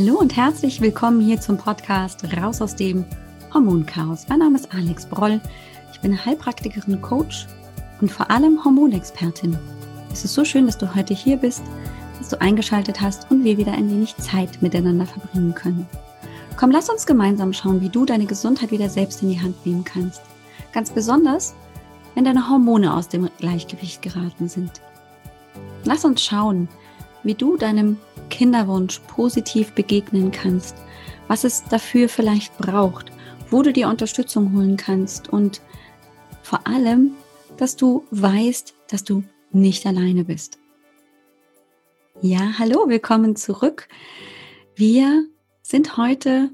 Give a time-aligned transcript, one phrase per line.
[0.00, 3.04] Hallo und herzlich willkommen hier zum Podcast Raus aus dem
[3.52, 4.28] Hormonchaos.
[4.28, 5.40] Mein Name ist Alex Broll.
[5.92, 7.48] Ich bin Heilpraktikerin, Coach
[8.00, 9.58] und vor allem Hormonexpertin.
[10.12, 11.64] Es ist so schön, dass du heute hier bist,
[12.16, 15.88] dass du eingeschaltet hast und wir wieder ein wenig Zeit miteinander verbringen können.
[16.56, 19.82] Komm, lass uns gemeinsam schauen, wie du deine Gesundheit wieder selbst in die Hand nehmen
[19.82, 20.22] kannst.
[20.72, 21.56] Ganz besonders,
[22.14, 24.80] wenn deine Hormone aus dem Gleichgewicht geraten sind.
[25.82, 26.68] Lass uns schauen,
[27.24, 30.76] wie du deinem Kinderwunsch positiv begegnen kannst,
[31.26, 33.12] was es dafür vielleicht braucht,
[33.50, 35.60] wo du dir Unterstützung holen kannst und
[36.42, 37.12] vor allem,
[37.56, 40.58] dass du weißt, dass du nicht alleine bist.
[42.20, 43.88] Ja, hallo, willkommen zurück.
[44.74, 45.26] Wir
[45.62, 46.50] sind heute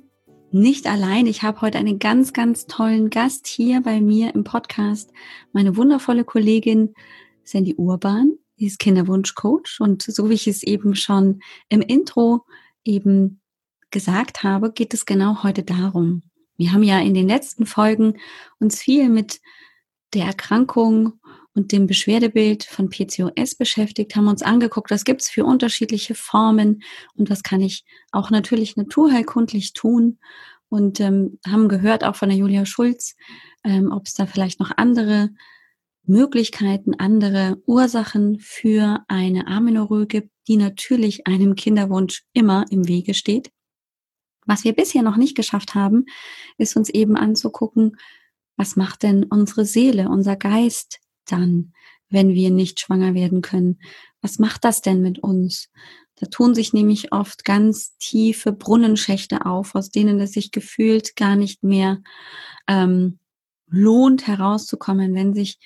[0.51, 1.27] nicht allein.
[1.27, 5.13] Ich habe heute einen ganz, ganz tollen Gast hier bei mir im Podcast,
[5.53, 6.95] meine wundervolle Kollegin
[7.45, 8.39] Sandy Urban.
[8.57, 12.45] Ist Kinderwunschcoach und so wie ich es eben schon im Intro
[12.85, 13.41] eben
[13.91, 16.23] gesagt habe, geht es genau heute darum.
[16.57, 18.19] Wir haben ja in den letzten Folgen
[18.59, 19.41] uns viel mit
[20.15, 21.15] der Erkrankung
[21.55, 26.83] und dem Beschwerdebild von PCOS beschäftigt, haben uns angeguckt, was gibt es für unterschiedliche Formen
[27.15, 30.19] und was kann ich auch natürlich naturheilkundlich tun
[30.69, 33.15] und ähm, haben gehört auch von der Julia Schulz,
[33.63, 35.31] ähm, ob es da vielleicht noch andere
[36.07, 43.51] Möglichkeiten, andere Ursachen für eine Amenorrhoe gibt, die natürlich einem Kinderwunsch immer im Wege steht.
[44.47, 46.05] Was wir bisher noch nicht geschafft haben,
[46.59, 47.97] ist uns eben anzugucken,
[48.57, 51.73] was macht denn unsere Seele, unser Geist dann,
[52.09, 53.81] wenn wir nicht schwanger werden können?
[54.21, 55.71] Was macht das denn mit uns?
[56.17, 61.35] Da tun sich nämlich oft ganz tiefe Brunnenschächte auf, aus denen es sich gefühlt gar
[61.35, 62.03] nicht mehr
[62.69, 63.19] ähm,
[63.75, 65.59] lohnt herauszukommen, wenn sich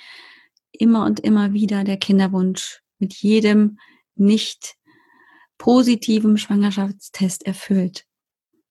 [0.73, 3.79] immer und immer wieder der Kinderwunsch mit jedem
[4.15, 4.77] nicht
[5.59, 8.05] positiven Schwangerschaftstest erfüllt.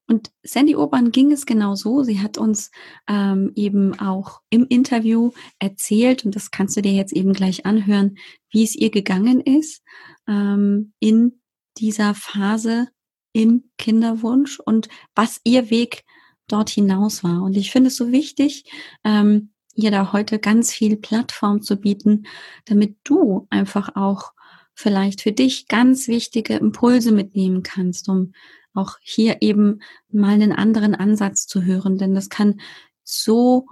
[0.06, 2.02] Und Sandy Urban ging es genau so.
[2.02, 2.70] Sie hat uns
[3.06, 8.16] ähm, eben auch im Interview erzählt, und das kannst du dir jetzt eben gleich anhören,
[8.50, 9.82] wie es ihr gegangen ist
[10.26, 11.40] ähm, in
[11.76, 12.88] dieser Phase
[13.34, 16.04] im Kinderwunsch und was ihr Weg
[16.48, 17.42] dort hinaus war.
[17.42, 18.64] Und ich finde es so wichtig,
[19.04, 22.26] ähm, ihr da heute ganz viel Plattform zu bieten,
[22.64, 24.32] damit du einfach auch
[24.74, 28.32] vielleicht für dich ganz wichtige Impulse mitnehmen kannst, um
[28.74, 32.60] auch hier eben mal einen anderen Ansatz zu hören, denn das kann
[33.04, 33.66] so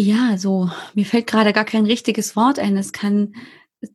[0.00, 2.76] ja, so, mir fällt gerade gar kein richtiges Wort ein.
[2.76, 3.34] Es kann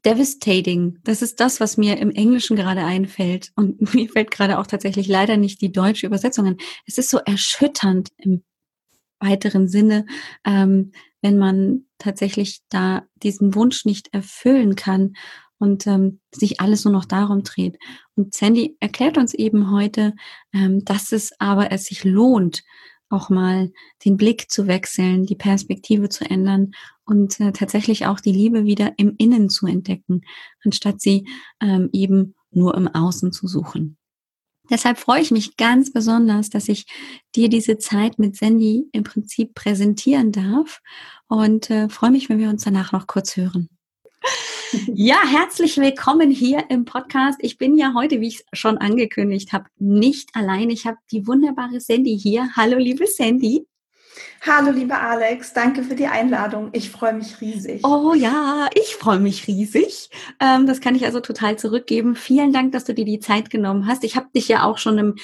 [0.06, 1.00] devastating.
[1.04, 3.52] Das ist das, was mir im Englischen gerade einfällt.
[3.56, 6.58] Und mir fällt gerade auch tatsächlich leider nicht die deutsche Übersetzung ein.
[6.86, 8.44] Es ist so erschütternd im
[9.20, 10.06] weiteren Sinne,
[10.46, 10.92] ähm,
[11.22, 15.14] wenn man tatsächlich da diesen Wunsch nicht erfüllen kann
[15.58, 17.78] und ähm, sich alles nur noch darum dreht.
[18.16, 20.14] Und Sandy erklärt uns eben heute,
[20.54, 22.64] ähm, dass es aber es sich lohnt,
[23.14, 23.72] auch mal
[24.04, 26.72] den Blick zu wechseln, die Perspektive zu ändern
[27.06, 30.22] und äh, tatsächlich auch die Liebe wieder im Innen zu entdecken,
[30.66, 31.26] anstatt sie
[31.62, 33.98] ähm, eben nur im Außen zu suchen.
[34.70, 36.86] Deshalb freue ich mich ganz besonders, dass ich
[37.36, 40.82] dir diese Zeit mit Sandy im Prinzip präsentieren darf
[41.28, 43.70] und äh, freue mich, wenn wir uns danach noch kurz hören.
[44.88, 47.38] Ja, herzlich willkommen hier im Podcast.
[47.42, 50.72] Ich bin ja heute, wie ich es schon angekündigt habe, nicht allein.
[50.72, 52.50] Ich habe die wunderbare Sandy hier.
[52.56, 53.68] Hallo, liebe Sandy.
[54.42, 56.70] Hallo, liebe Alex, danke für die Einladung.
[56.74, 57.86] Ich freue mich riesig.
[57.86, 60.10] Oh ja, ich freue mich riesig.
[60.40, 62.16] Ähm, das kann ich also total zurückgeben.
[62.16, 64.04] Vielen Dank, dass du dir die Zeit genommen hast.
[64.04, 65.16] Ich habe dich ja auch schon im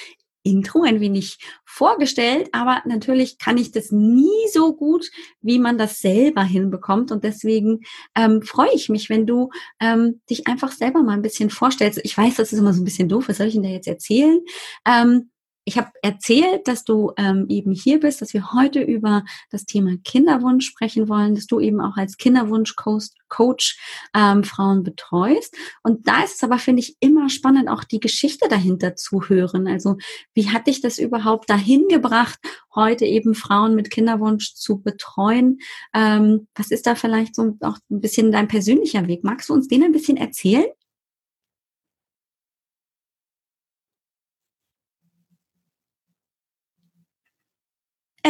[0.50, 5.10] Intro ein wenig vorgestellt, aber natürlich kann ich das nie so gut,
[5.42, 7.12] wie man das selber hinbekommt.
[7.12, 7.82] Und deswegen
[8.16, 9.50] ähm, freue ich mich, wenn du
[9.80, 12.00] ähm, dich einfach selber mal ein bisschen vorstellst.
[12.04, 13.30] Ich weiß, das ist immer so ein bisschen doof.
[13.30, 14.40] Was soll ich denn da jetzt erzählen?
[14.86, 15.30] Ähm,
[15.70, 19.98] ich habe erzählt, dass du ähm, eben hier bist, dass wir heute über das Thema
[20.04, 23.78] Kinderwunsch sprechen wollen, dass du eben auch als Kinderwunsch-Coach
[24.16, 25.56] ähm, Frauen betreust.
[25.84, 29.68] Und da ist es aber, finde ich, immer spannend, auch die Geschichte dahinter zu hören.
[29.68, 29.98] Also
[30.34, 32.40] wie hat dich das überhaupt dahin gebracht,
[32.74, 35.60] heute eben Frauen mit Kinderwunsch zu betreuen?
[35.94, 39.24] Ähm, was ist da vielleicht so auch ein bisschen dein persönlicher Weg?
[39.24, 40.66] Magst du uns den ein bisschen erzählen?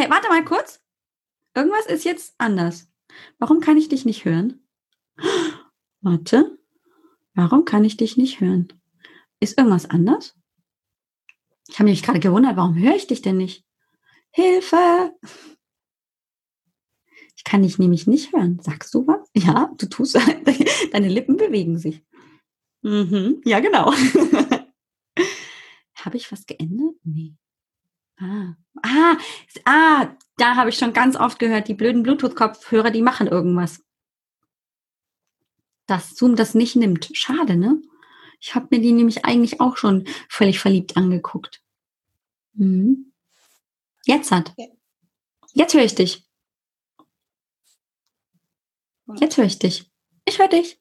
[0.00, 0.80] Ey, warte mal kurz.
[1.54, 2.88] Irgendwas ist jetzt anders.
[3.38, 4.66] Warum kann ich dich nicht hören?
[6.00, 6.58] Warte.
[7.34, 8.72] Warum kann ich dich nicht hören?
[9.40, 10.38] Ist irgendwas anders?
[11.68, 13.66] Ich habe mich gerade gewundert, warum höre ich dich denn nicht?
[14.30, 15.14] Hilfe!
[17.36, 18.58] Ich kann dich nämlich nicht hören.
[18.62, 19.28] Sagst du was?
[19.34, 20.14] Ja, du tust,
[20.92, 22.02] deine Lippen bewegen sich.
[22.80, 23.92] Mhm, ja, genau.
[25.94, 26.94] Habe ich was geändert?
[27.04, 27.34] Nee.
[28.20, 28.54] Ah.
[28.82, 29.16] Ah,
[29.64, 33.82] ah, da habe ich schon ganz oft gehört, die blöden Bluetooth-Kopfhörer, die machen irgendwas.
[35.86, 37.10] Dass Zoom das nicht nimmt.
[37.12, 37.80] Schade, ne?
[38.40, 41.62] Ich habe mir die nämlich eigentlich auch schon völlig verliebt angeguckt.
[42.54, 43.12] Mhm.
[44.06, 44.54] Jetzt hat.
[45.52, 46.26] Jetzt höre ich dich.
[49.16, 49.90] Jetzt höre ich dich.
[50.24, 50.80] Ich höre dich.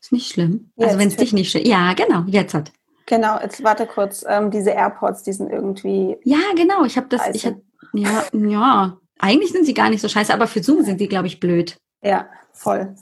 [0.00, 0.72] Ist nicht schlimm.
[0.76, 1.66] Also wenn es dich nicht schlimm.
[1.66, 2.72] Ja, genau, jetzt hat.
[3.12, 4.24] Genau, jetzt warte kurz.
[4.26, 6.16] Ähm, diese AirPods, die sind irgendwie.
[6.24, 6.86] Ja, genau.
[6.86, 7.20] Ich habe das.
[7.34, 7.56] Ich hab,
[7.92, 8.96] ja, ja.
[9.18, 11.76] Eigentlich sind sie gar nicht so scheiße, aber für Zoom sind sie, glaube ich, blöd.
[12.02, 12.96] Ja, voll.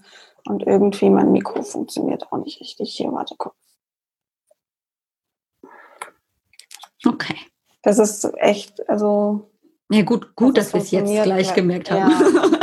[0.48, 2.92] Und irgendwie mein Mikro funktioniert auch nicht richtig.
[2.96, 3.54] Hier, warte kurz.
[7.06, 7.36] Okay.
[7.82, 9.48] Das ist echt, also.
[9.92, 12.10] Ja, gut, gut, dass wir es jetzt gleich gemerkt haben.
[12.10, 12.58] Ja.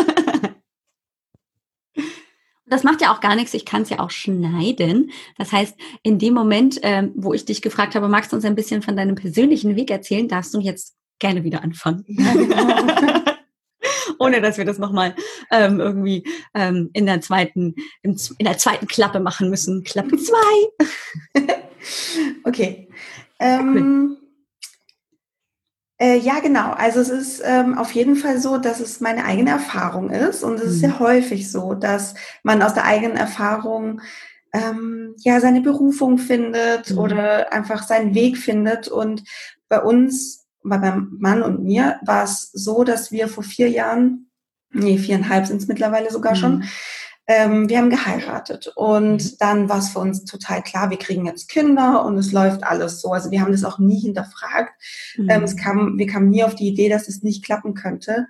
[2.69, 5.11] Das macht ja auch gar nichts, ich kann es ja auch schneiden.
[5.37, 8.55] Das heißt, in dem Moment, ähm, wo ich dich gefragt habe, magst du uns ein
[8.55, 12.03] bisschen von deinem persönlichen Weg erzählen, darfst du jetzt gerne wieder anfangen.
[12.07, 13.19] Ja, genau.
[14.19, 15.15] Ohne dass wir das nochmal
[15.51, 16.23] ähm, irgendwie
[16.53, 19.83] ähm, in der zweiten, in, in der zweiten Klappe machen müssen.
[19.83, 21.43] Klappe zwei.
[22.43, 22.87] okay.
[23.39, 24.17] Ähm,
[25.99, 26.71] äh, ja, genau.
[26.71, 30.43] Also es ist ähm, auf jeden Fall so, dass es meine eigene Erfahrung ist.
[30.43, 30.69] Und es mhm.
[30.69, 32.13] ist sehr häufig so, dass
[32.43, 34.01] man aus der eigenen Erfahrung
[34.53, 36.97] ähm, ja seine Berufung findet mhm.
[36.99, 38.87] oder einfach seinen Weg findet.
[38.87, 39.23] Und
[39.69, 44.29] bei uns, bei meinem Mann und mir, war es so, dass wir vor vier Jahren,
[44.71, 46.39] nee, viereinhalb sind es mittlerweile sogar mhm.
[46.39, 46.63] schon,
[47.27, 49.37] ähm, wir haben geheiratet und mhm.
[49.39, 53.01] dann war es für uns total klar, wir kriegen jetzt Kinder und es läuft alles
[53.01, 53.11] so.
[53.11, 54.73] Also wir haben das auch nie hinterfragt.
[55.17, 55.29] Mhm.
[55.29, 58.27] Ähm, es kam, wir kamen nie auf die Idee, dass es nicht klappen könnte.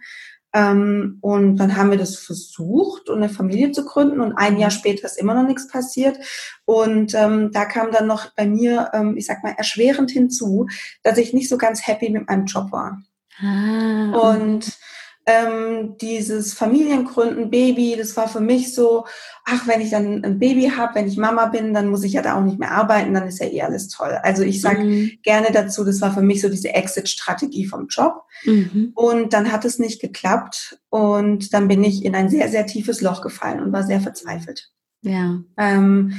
[0.52, 5.06] Ähm, und dann haben wir das versucht, eine Familie zu gründen und ein Jahr später
[5.06, 6.18] ist immer noch nichts passiert.
[6.66, 10.68] Und ähm, da kam dann noch bei mir, ähm, ich sag mal, erschwerend hinzu,
[11.04, 13.00] dass ich nicht so ganz happy mit meinem Job war.
[13.40, 14.32] Ah.
[14.32, 14.80] Und
[15.28, 19.06] ähm, dieses Familiengründen, Baby, das war für mich so,
[19.44, 22.22] ach, wenn ich dann ein Baby habe, wenn ich Mama bin, dann muss ich ja
[22.22, 24.18] da auch nicht mehr arbeiten, dann ist ja eh alles toll.
[24.24, 25.12] Also ich sage mhm.
[25.24, 28.24] gerne dazu, das war für mich so diese Exit-Strategie vom Job.
[28.46, 28.94] Mhm.
[28.96, 33.02] Und dann hat es nicht geklappt und dann bin ich in ein sehr, sehr tiefes
[33.02, 34.72] Loch gefallen und war sehr verzweifelt.
[35.02, 35.42] Ja.
[35.58, 36.14] Ähm,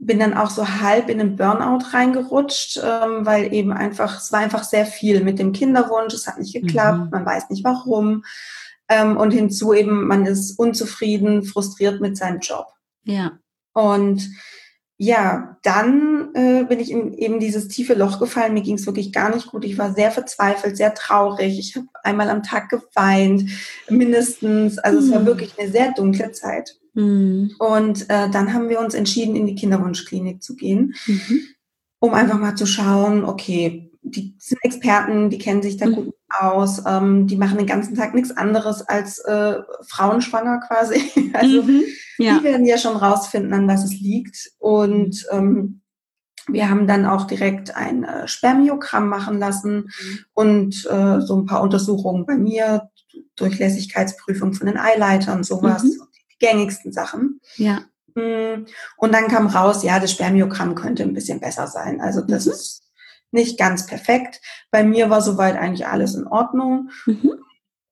[0.00, 4.40] bin dann auch so halb in einen Burnout reingerutscht, ähm, weil eben einfach, es war
[4.40, 7.10] einfach sehr viel mit dem Kinderwunsch, es hat nicht geklappt, mhm.
[7.10, 8.24] man weiß nicht warum.
[8.88, 12.66] Ähm, und hinzu eben, man ist unzufrieden, frustriert mit seinem Job.
[13.04, 13.38] Ja.
[13.74, 14.26] Und
[14.96, 18.54] ja, dann äh, bin ich in eben dieses tiefe Loch gefallen.
[18.54, 19.64] Mir ging es wirklich gar nicht gut.
[19.64, 21.58] Ich war sehr verzweifelt, sehr traurig.
[21.58, 23.50] Ich habe einmal am Tag geweint,
[23.88, 24.78] mindestens.
[24.78, 25.06] Also mhm.
[25.06, 25.26] es war mhm.
[25.26, 26.79] wirklich eine sehr dunkle Zeit.
[26.94, 27.54] Mhm.
[27.58, 31.40] Und äh, dann haben wir uns entschieden, in die Kinderwunschklinik zu gehen, mhm.
[31.98, 35.94] um einfach mal zu schauen, okay, die sind Experten, die kennen sich da mhm.
[35.94, 41.30] gut aus, ähm, die machen den ganzen Tag nichts anderes als äh, Frauenschwanger quasi.
[41.34, 41.82] also mhm.
[42.18, 42.38] ja.
[42.38, 44.52] die werden ja schon rausfinden, an was es liegt.
[44.58, 45.82] Und ähm,
[46.48, 50.18] wir haben dann auch direkt ein äh, Spermiogramm machen lassen mhm.
[50.32, 52.88] und äh, so ein paar Untersuchungen bei mir,
[53.36, 55.84] Durchlässigkeitsprüfung von den Eileitern, sowas.
[55.84, 56.09] Mhm
[56.40, 57.40] gängigsten Sachen.
[57.56, 57.82] Ja.
[58.14, 58.66] Mm,
[58.96, 62.00] und dann kam raus, ja, das Spermiogramm könnte ein bisschen besser sein.
[62.00, 62.52] Also das mhm.
[62.52, 62.82] ist
[63.30, 64.40] nicht ganz perfekt.
[64.70, 66.90] Bei mir war soweit eigentlich alles in Ordnung.
[67.06, 67.34] Mhm.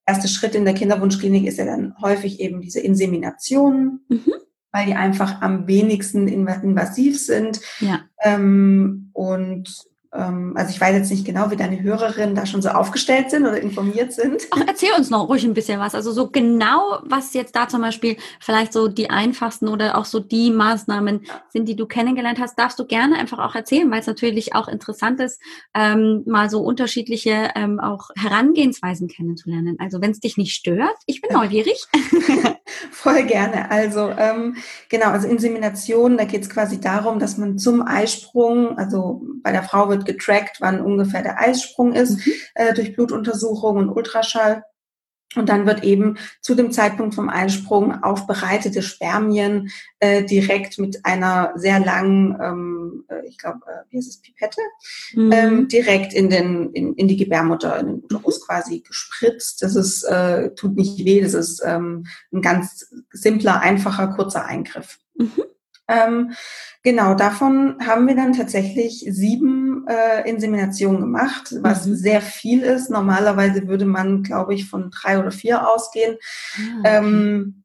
[0.07, 4.33] Erster Schritt in der Kinderwunschklinik ist ja dann häufig eben diese Insemination, mhm.
[4.73, 7.61] weil die einfach am wenigsten invasiv sind.
[7.81, 8.00] Ja.
[8.23, 13.31] Ähm, und also ich weiß jetzt nicht genau, wie deine Hörerinnen da schon so aufgestellt
[13.31, 14.43] sind oder informiert sind.
[14.53, 15.95] Ach, erzähl uns noch ruhig ein bisschen was.
[15.95, 20.19] Also so genau, was jetzt da zum Beispiel vielleicht so die einfachsten oder auch so
[20.19, 24.07] die Maßnahmen sind, die du kennengelernt hast, darfst du gerne einfach auch erzählen, weil es
[24.07, 25.43] natürlich auch interessant ist,
[25.75, 29.77] ähm, mal so unterschiedliche ähm, auch Herangehensweisen kennenzulernen.
[29.79, 31.87] Also wenn es dich nicht stört, ich bin neugierig.
[32.91, 33.71] Voll gerne.
[33.71, 34.57] Also ähm,
[34.88, 39.62] genau, also Insemination, da geht es quasi darum, dass man zum Eisprung, also bei der
[39.62, 42.33] Frau wird wird getrackt, wann ungefähr der Eissprung ist, mhm.
[42.55, 44.64] äh, durch Blutuntersuchung und Ultraschall.
[45.37, 51.52] Und dann wird eben zu dem Zeitpunkt vom Einsprung aufbereitete Spermien äh, direkt mit einer
[51.55, 54.62] sehr langen, ähm, äh, ich glaube, äh, wie heißt es, Pipette,
[55.12, 55.33] mhm.
[55.33, 59.62] ähm, direkt in, den, in, in die Gebärmutter, in den Uterus quasi gespritzt.
[59.62, 64.99] Das ist, äh, tut nicht weh, das ist ähm, ein ganz simpler, einfacher, kurzer Eingriff.
[65.14, 65.45] Mhm.
[65.88, 66.33] Ähm,
[66.83, 71.95] genau, davon haben wir dann tatsächlich sieben äh, Inseminationen gemacht, was mhm.
[71.97, 72.90] sehr viel ist.
[72.90, 76.16] Normalerweise würde man, glaube ich, von drei oder vier ausgehen.
[76.80, 76.83] Okay.
[76.85, 77.64] ähm,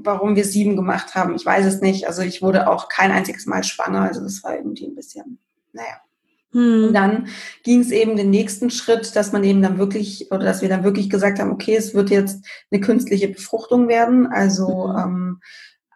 [0.00, 2.06] warum wir sieben gemacht haben, ich weiß es nicht.
[2.06, 5.38] Also ich wurde auch kein einziges Mal schwanger, also das war irgendwie ein bisschen,
[5.72, 6.00] naja.
[6.52, 6.84] Hm.
[6.84, 7.28] Und dann
[7.62, 10.84] ging es eben den nächsten Schritt, dass man eben dann wirklich, oder dass wir dann
[10.84, 14.26] wirklich gesagt haben, okay, es wird jetzt eine künstliche Befruchtung werden.
[14.26, 14.98] Also mhm.
[14.98, 15.40] ähm,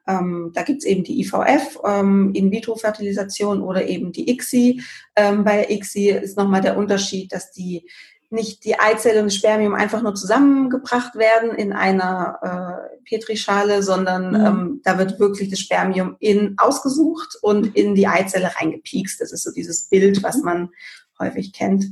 [0.06, 4.82] ähm, da gibt's eben die IVF, ähm, In-vitro-Fertilisation oder eben die ICSI.
[5.16, 7.86] Ähm, bei der ICSI ist nochmal der Unterschied, dass die
[8.30, 14.30] nicht die Eizelle und das Spermium einfach nur zusammengebracht werden in einer äh, Petrischale, sondern
[14.30, 14.46] mhm.
[14.46, 17.72] ähm, da wird wirklich das Spermium in ausgesucht und mhm.
[17.74, 19.20] in die Eizelle reingepiekst.
[19.20, 20.44] Das ist so dieses Bild, was mhm.
[20.44, 20.68] man
[21.18, 21.84] häufig kennt.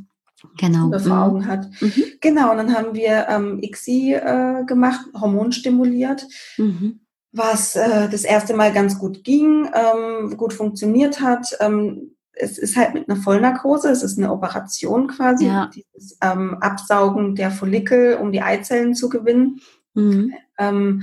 [0.57, 0.91] Genau.
[0.99, 1.19] Vor.
[1.19, 1.69] Augen hat.
[1.81, 2.05] Mhm.
[2.23, 6.27] Genau, und dann haben wir ähm, ICSI äh, gemacht, hormonstimuliert.
[6.57, 7.01] Mhm
[7.33, 11.57] was äh, das erste Mal ganz gut ging, ähm, gut funktioniert hat.
[11.61, 15.71] Ähm, es ist halt mit einer Vollnarkose, es ist eine Operation quasi, ja.
[15.73, 19.61] dieses ähm, Absaugen der Follikel, um die Eizellen zu gewinnen.
[19.95, 20.33] Mhm.
[20.59, 21.03] Ähm,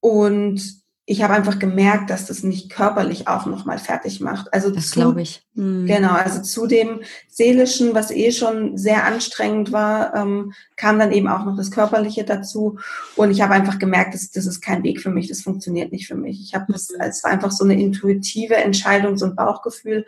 [0.00, 0.79] und
[1.10, 4.54] ich habe einfach gemerkt, dass das nicht körperlich auch nochmal fertig macht.
[4.54, 5.42] Also das glaube ich.
[5.54, 5.86] Mhm.
[5.86, 11.26] Genau, also zu dem seelischen, was eh schon sehr anstrengend war, ähm, kam dann eben
[11.26, 12.78] auch noch das körperliche dazu.
[13.16, 16.06] Und ich habe einfach gemerkt, dass, das ist kein Weg für mich, das funktioniert nicht
[16.06, 16.40] für mich.
[16.40, 17.00] Ich habe das, mhm.
[17.00, 20.06] es war einfach so eine intuitive Entscheidung, so ein Bauchgefühl.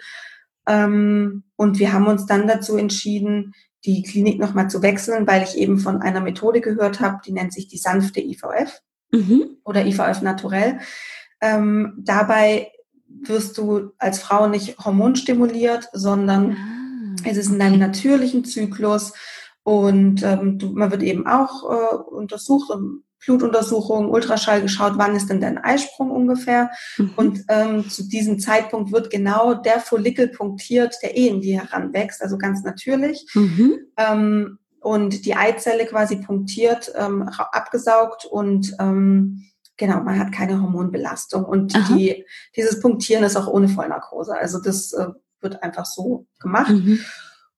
[0.69, 3.55] Ähm, und wir haben uns dann dazu entschieden,
[3.85, 7.53] die Klinik nochmal zu wechseln, weil ich eben von einer Methode gehört habe, die nennt
[7.53, 8.81] sich die sanfte IVF
[9.13, 9.59] mhm.
[9.65, 10.81] oder IVF naturell.
[11.41, 12.73] Ähm, dabei
[13.07, 19.13] wirst du als Frau nicht hormonstimuliert, sondern ah, es ist in deinem natürlichen Zyklus
[19.65, 25.31] und ähm, du, man wird eben auch äh, untersucht, um Blutuntersuchung, Ultraschall geschaut, wann ist
[25.31, 26.71] denn dein Eisprung ungefähr.
[26.99, 27.13] Mhm.
[27.15, 32.21] Und ähm, zu diesem Zeitpunkt wird genau der Follikel punktiert, der eh in dir heranwächst,
[32.21, 33.25] also ganz natürlich.
[33.35, 33.79] Mhm.
[33.97, 39.45] Ähm, und die Eizelle quasi punktiert, ähm, abgesaugt und ähm,
[39.77, 41.45] genau, man hat keine Hormonbelastung.
[41.45, 42.25] Und die,
[42.57, 44.37] dieses Punktieren ist auch ohne Vollnarkose.
[44.37, 45.09] Also das äh,
[45.41, 46.71] wird einfach so gemacht.
[46.71, 47.01] Mhm.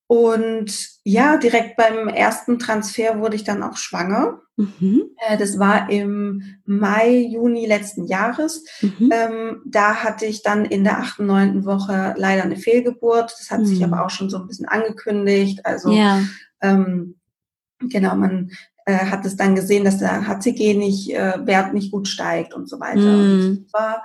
[0.07, 0.71] Und
[1.03, 4.39] ja, direkt beim ersten Transfer wurde ich dann auch schwanger.
[4.55, 5.09] Mhm.
[5.17, 8.63] Äh, das war im Mai, Juni letzten Jahres.
[8.81, 9.11] Mhm.
[9.11, 13.35] Ähm, da hatte ich dann in der achten, neunten Woche leider eine Fehlgeburt.
[13.39, 13.65] Das hat mhm.
[13.65, 15.65] sich aber auch schon so ein bisschen angekündigt.
[15.65, 16.21] Also ja.
[16.61, 17.15] Ähm,
[17.79, 18.51] genau, man
[18.85, 22.69] äh, hat es dann gesehen, dass der HCG nicht, äh, Wert nicht gut steigt und
[22.69, 22.99] so weiter.
[22.99, 23.65] Und mhm.
[23.71, 24.03] war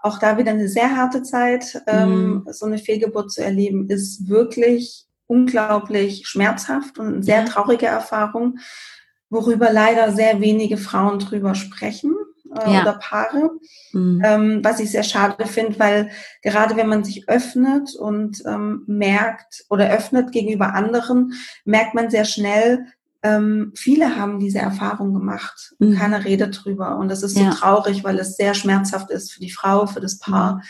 [0.00, 1.82] auch da wieder eine sehr harte Zeit.
[1.86, 2.46] Ähm, mhm.
[2.50, 8.58] so eine Fehlgeburt zu erleben, ist wirklich unglaublich schmerzhaft und eine sehr traurige Erfahrung,
[9.28, 12.14] worüber leider sehr wenige Frauen drüber sprechen
[12.54, 12.82] äh, ja.
[12.82, 13.50] oder Paare,
[13.92, 14.22] mhm.
[14.24, 16.10] ähm, was ich sehr schade finde, weil
[16.42, 21.32] gerade wenn man sich öffnet und ähm, merkt oder öffnet gegenüber anderen,
[21.64, 22.86] merkt man sehr schnell,
[23.22, 25.74] ähm, viele haben diese Erfahrung gemacht.
[25.78, 25.96] Mhm.
[25.96, 26.96] Keiner redet drüber.
[26.98, 27.50] Und das ist so ja.
[27.50, 30.56] traurig, weil es sehr schmerzhaft ist für die Frau, für das Paar.
[30.56, 30.62] Mhm.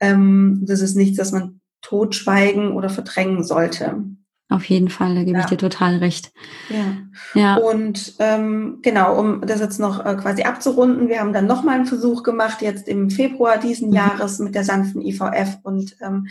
[0.00, 4.04] Ähm, das ist nichts, das man totschweigen oder verdrängen sollte.
[4.48, 5.44] Auf jeden Fall, da gebe ja.
[5.44, 6.32] ich dir total recht.
[6.68, 6.96] Ja.
[7.34, 7.56] ja.
[7.56, 11.86] Und ähm, genau, um das jetzt noch äh, quasi abzurunden, wir haben dann nochmal einen
[11.86, 13.96] Versuch gemacht, jetzt im Februar diesen mhm.
[13.96, 15.58] Jahres mit der sanften IVF.
[15.64, 16.28] Und ähm,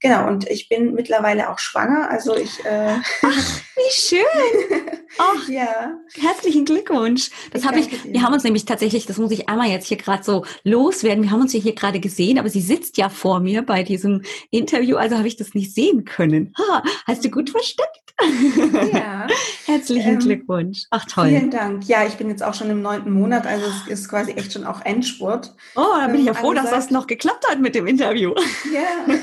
[0.00, 2.08] Genau, und ich bin mittlerweile auch schwanger.
[2.10, 2.64] Also ich.
[2.64, 4.86] Äh Ach, wie schön!
[5.18, 5.98] Ach, ja.
[6.14, 7.30] Herzlichen Glückwunsch.
[7.52, 8.04] Das habe ich.
[8.04, 11.24] Wir haben uns nämlich tatsächlich, das muss ich einmal jetzt hier gerade so loswerden.
[11.24, 14.22] Wir haben uns ja hier gerade gesehen, aber sie sitzt ja vor mir bei diesem
[14.50, 16.54] Interview, also habe ich das nicht sehen können.
[16.58, 18.14] Ha, hast du gut versteckt?
[18.92, 19.26] Ja.
[19.66, 20.84] Herzlichen ähm, Glückwunsch.
[20.90, 21.28] Ach toll.
[21.28, 21.86] Vielen Dank.
[21.86, 24.64] Ja, ich bin jetzt auch schon im neunten Monat, also es ist quasi echt schon
[24.64, 25.54] auch Endspurt.
[25.76, 28.34] Oh, da bin ich ja ähm, froh, dass das noch geklappt hat mit dem Interview.
[28.72, 29.14] Ja.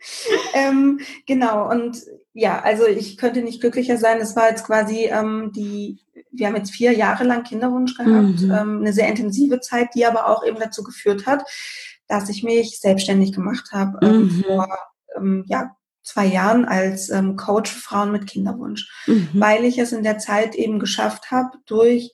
[0.54, 1.98] ähm, genau, und
[2.32, 4.18] ja, also ich könnte nicht glücklicher sein.
[4.18, 5.98] Es war jetzt quasi ähm, die,
[6.30, 8.50] wir haben jetzt vier Jahre lang Kinderwunsch gehabt, mhm.
[8.50, 11.44] ähm, eine sehr intensive Zeit, die aber auch eben dazu geführt hat,
[12.06, 14.44] dass ich mich selbstständig gemacht habe ähm, mhm.
[14.44, 14.68] vor
[15.16, 19.28] ähm, ja, zwei Jahren als ähm, Coach für Frauen mit Kinderwunsch, mhm.
[19.34, 22.12] weil ich es in der Zeit eben geschafft habe, durch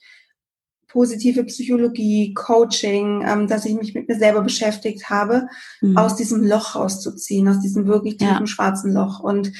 [0.88, 5.46] positive Psychologie, Coaching, ähm, dass ich mich mit mir selber beschäftigt habe,
[5.82, 5.96] mhm.
[5.96, 8.46] aus diesem Loch rauszuziehen, aus diesem wirklich tiefen ja.
[8.46, 9.20] schwarzen Loch.
[9.20, 9.52] Und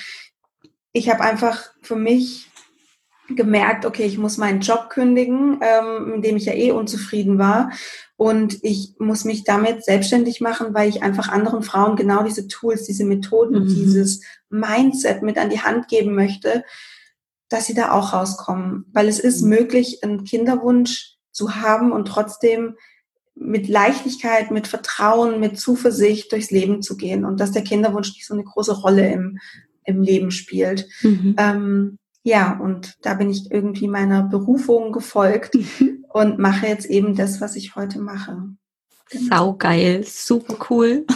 [0.96, 2.50] ich habe einfach für mich
[3.28, 7.70] gemerkt, okay, ich muss meinen Job kündigen, ähm, in dem ich ja eh unzufrieden war.
[8.16, 12.84] Und ich muss mich damit selbstständig machen, weil ich einfach anderen Frauen genau diese Tools,
[12.84, 13.68] diese Methoden, mhm.
[13.68, 16.64] dieses Mindset mit an die Hand geben möchte,
[17.50, 18.86] dass sie da auch rauskommen.
[18.92, 19.50] Weil es ist mhm.
[19.50, 22.76] möglich, einen Kinderwunsch zu haben und trotzdem
[23.34, 28.26] mit Leichtigkeit, mit Vertrauen, mit Zuversicht durchs Leben zu gehen und dass der Kinderwunsch nicht
[28.26, 29.38] so eine große Rolle im,
[29.86, 30.88] im Leben spielt.
[31.02, 31.34] Mhm.
[31.38, 36.04] Ähm, ja, und da bin ich irgendwie meiner Berufung gefolgt mhm.
[36.12, 38.36] und mache jetzt eben das, was ich heute mache.
[39.10, 39.36] Genau.
[39.36, 41.06] Saugeil, super cool.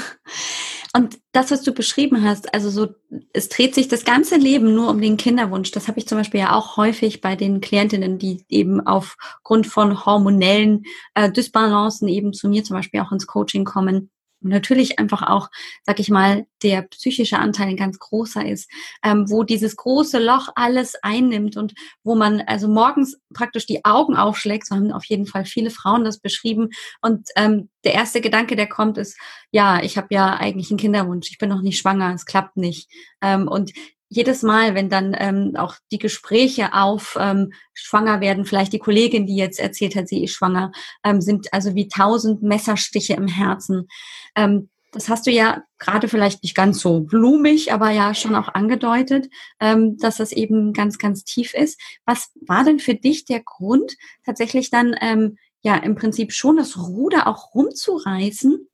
[0.93, 2.89] Und das, was du beschrieben hast, also so,
[3.33, 5.71] es dreht sich das ganze Leben nur um den Kinderwunsch.
[5.71, 10.05] Das habe ich zum Beispiel ja auch häufig bei den Klientinnen, die eben aufgrund von
[10.05, 10.83] hormonellen
[11.15, 14.11] äh, Dysbalancen eben zu mir zum Beispiel auch ins Coaching kommen
[14.43, 15.51] und natürlich einfach auch,
[15.83, 18.71] sag ich mal, der psychische Anteil ein ganz großer ist,
[19.03, 24.17] ähm, wo dieses große Loch alles einnimmt und wo man also morgens praktisch die Augen
[24.17, 26.71] aufschlägt, so haben auf jeden Fall viele Frauen das beschrieben.
[27.03, 29.19] Und ähm, der erste Gedanke, der kommt, ist,
[29.51, 32.91] ja, ich habe ja eigentlich einen Kinderwunsch, ich bin noch nicht schwanger, es klappt nicht.
[33.21, 33.73] Ähm, und
[34.11, 39.25] jedes Mal, wenn dann ähm, auch die Gespräche auf ähm, schwanger werden, vielleicht die Kollegin,
[39.25, 40.73] die jetzt erzählt hat, sie ist schwanger,
[41.05, 43.87] ähm, sind also wie tausend Messerstiche im Herzen.
[44.35, 48.49] Ähm, das hast du ja gerade vielleicht nicht ganz so blumig, aber ja schon auch
[48.49, 49.29] angedeutet,
[49.61, 51.81] ähm, dass das eben ganz, ganz tief ist.
[52.05, 56.77] Was war denn für dich der Grund, tatsächlich dann ähm, ja im Prinzip schon das
[56.77, 58.67] Ruder auch rumzureißen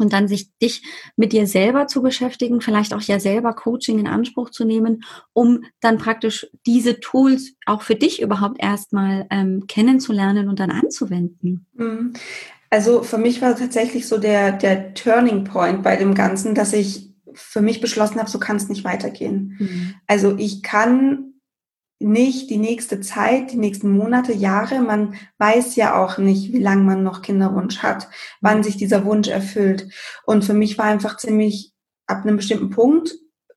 [0.00, 0.82] und dann sich dich
[1.16, 5.64] mit dir selber zu beschäftigen, vielleicht auch ja selber Coaching in Anspruch zu nehmen, um
[5.80, 11.66] dann praktisch diese Tools auch für dich überhaupt erstmal ähm, kennenzulernen und dann anzuwenden.
[11.74, 12.12] Mhm.
[12.70, 17.10] Also für mich war tatsächlich so der, der Turning Point bei dem Ganzen, dass ich
[17.34, 19.56] für mich beschlossen habe, so kann es nicht weitergehen.
[19.58, 19.94] Mhm.
[20.06, 21.29] Also ich kann
[22.00, 24.80] nicht die nächste Zeit, die nächsten Monate, Jahre.
[24.80, 28.08] Man weiß ja auch nicht, wie lange man noch Kinderwunsch hat,
[28.40, 29.88] wann sich dieser Wunsch erfüllt.
[30.24, 31.72] Und für mich war einfach ziemlich
[32.06, 33.14] ab einem bestimmten Punkt,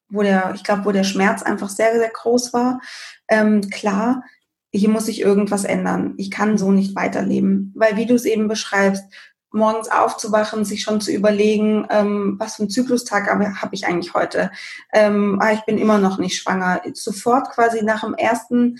[0.09, 2.81] wo der, ich glaube, wo der Schmerz einfach sehr, sehr groß war,
[3.29, 4.23] ähm, klar,
[4.71, 6.15] hier muss sich irgendwas ändern.
[6.17, 7.73] Ich kann so nicht weiterleben.
[7.75, 9.05] Weil wie du es eben beschreibst,
[9.53, 14.13] morgens aufzuwachen, sich schon zu überlegen, ähm, was für einen Zyklustag habe hab ich eigentlich
[14.13, 14.51] heute.
[14.91, 16.81] Ähm, ah, ich bin immer noch nicht schwanger.
[16.93, 18.79] Sofort quasi nach dem ersten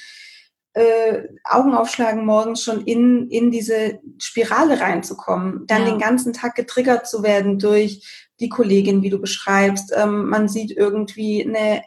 [0.74, 5.92] äh, Augen aufschlagen morgens schon in, in diese Spirale reinzukommen, dann ja.
[5.92, 9.94] den ganzen Tag getriggert zu werden durch die Kollegin, wie du beschreibst.
[9.96, 11.84] Ähm, man sieht irgendwie eine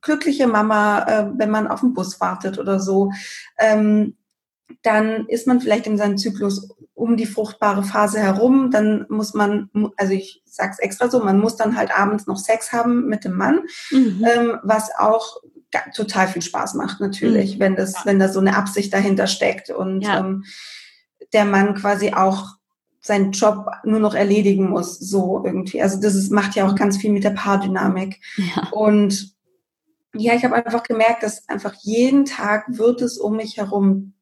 [0.00, 3.12] glückliche Mama, äh, wenn man auf den Bus wartet oder so.
[3.58, 4.16] Ähm,
[4.82, 9.68] dann ist man vielleicht in seinem Zyklus um die fruchtbare Phase herum, dann muss man,
[9.96, 13.24] also ich sage es extra so, man muss dann halt abends noch Sex haben mit
[13.24, 14.24] dem Mann, mhm.
[14.24, 15.38] ähm, was auch
[15.94, 17.60] total viel Spaß macht natürlich, mhm.
[17.60, 18.00] wenn das, ja.
[18.04, 20.20] wenn da so eine Absicht dahinter steckt und ja.
[20.20, 20.44] ähm,
[21.32, 22.50] der Mann quasi auch
[23.00, 25.82] seinen Job nur noch erledigen muss, so irgendwie.
[25.82, 28.20] Also das ist, macht ja auch ganz viel mit der Paardynamik.
[28.36, 28.68] Ja.
[28.70, 29.34] Und
[30.14, 34.12] ja, ich habe einfach gemerkt, dass einfach jeden Tag wird es um mich herum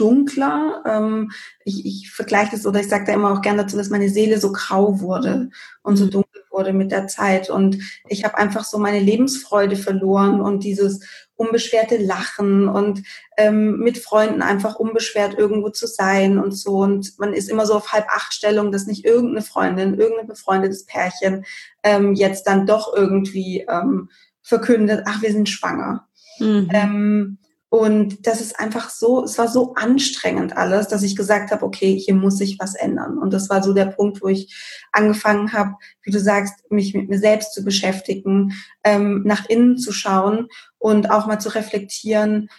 [0.00, 0.82] dunkler.
[0.86, 1.30] Ähm,
[1.64, 4.40] ich, ich vergleiche das oder ich sage da immer auch gerne dazu, dass meine Seele
[4.40, 5.50] so grau wurde
[5.82, 6.10] und so mhm.
[6.10, 7.50] dunkel wurde mit der Zeit.
[7.50, 11.00] Und ich habe einfach so meine Lebensfreude verloren und dieses
[11.36, 13.02] unbeschwerte Lachen und
[13.38, 16.78] ähm, mit Freunden einfach unbeschwert irgendwo zu sein und so.
[16.78, 20.84] Und man ist immer so auf halb acht Stellung, dass nicht irgendeine Freundin, irgendein befreundetes
[20.84, 21.44] Pärchen
[21.82, 24.10] ähm, jetzt dann doch irgendwie ähm,
[24.42, 26.08] verkündet, ach, wir sind schwanger.
[26.38, 26.68] Mhm.
[26.72, 27.38] Ähm,
[27.70, 31.96] und das ist einfach so, es war so anstrengend alles, dass ich gesagt habe, okay,
[31.96, 33.16] hier muss sich was ändern.
[33.16, 34.52] Und das war so der Punkt, wo ich
[34.90, 39.92] angefangen habe, wie du sagst, mich mit mir selbst zu beschäftigen, ähm, nach innen zu
[39.92, 42.50] schauen und auch mal zu reflektieren,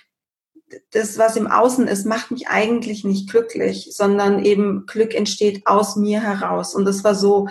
[0.91, 5.97] das, was im Außen ist, macht mich eigentlich nicht glücklich, sondern eben Glück entsteht aus
[5.97, 6.73] mir heraus.
[6.73, 7.49] Und das war so,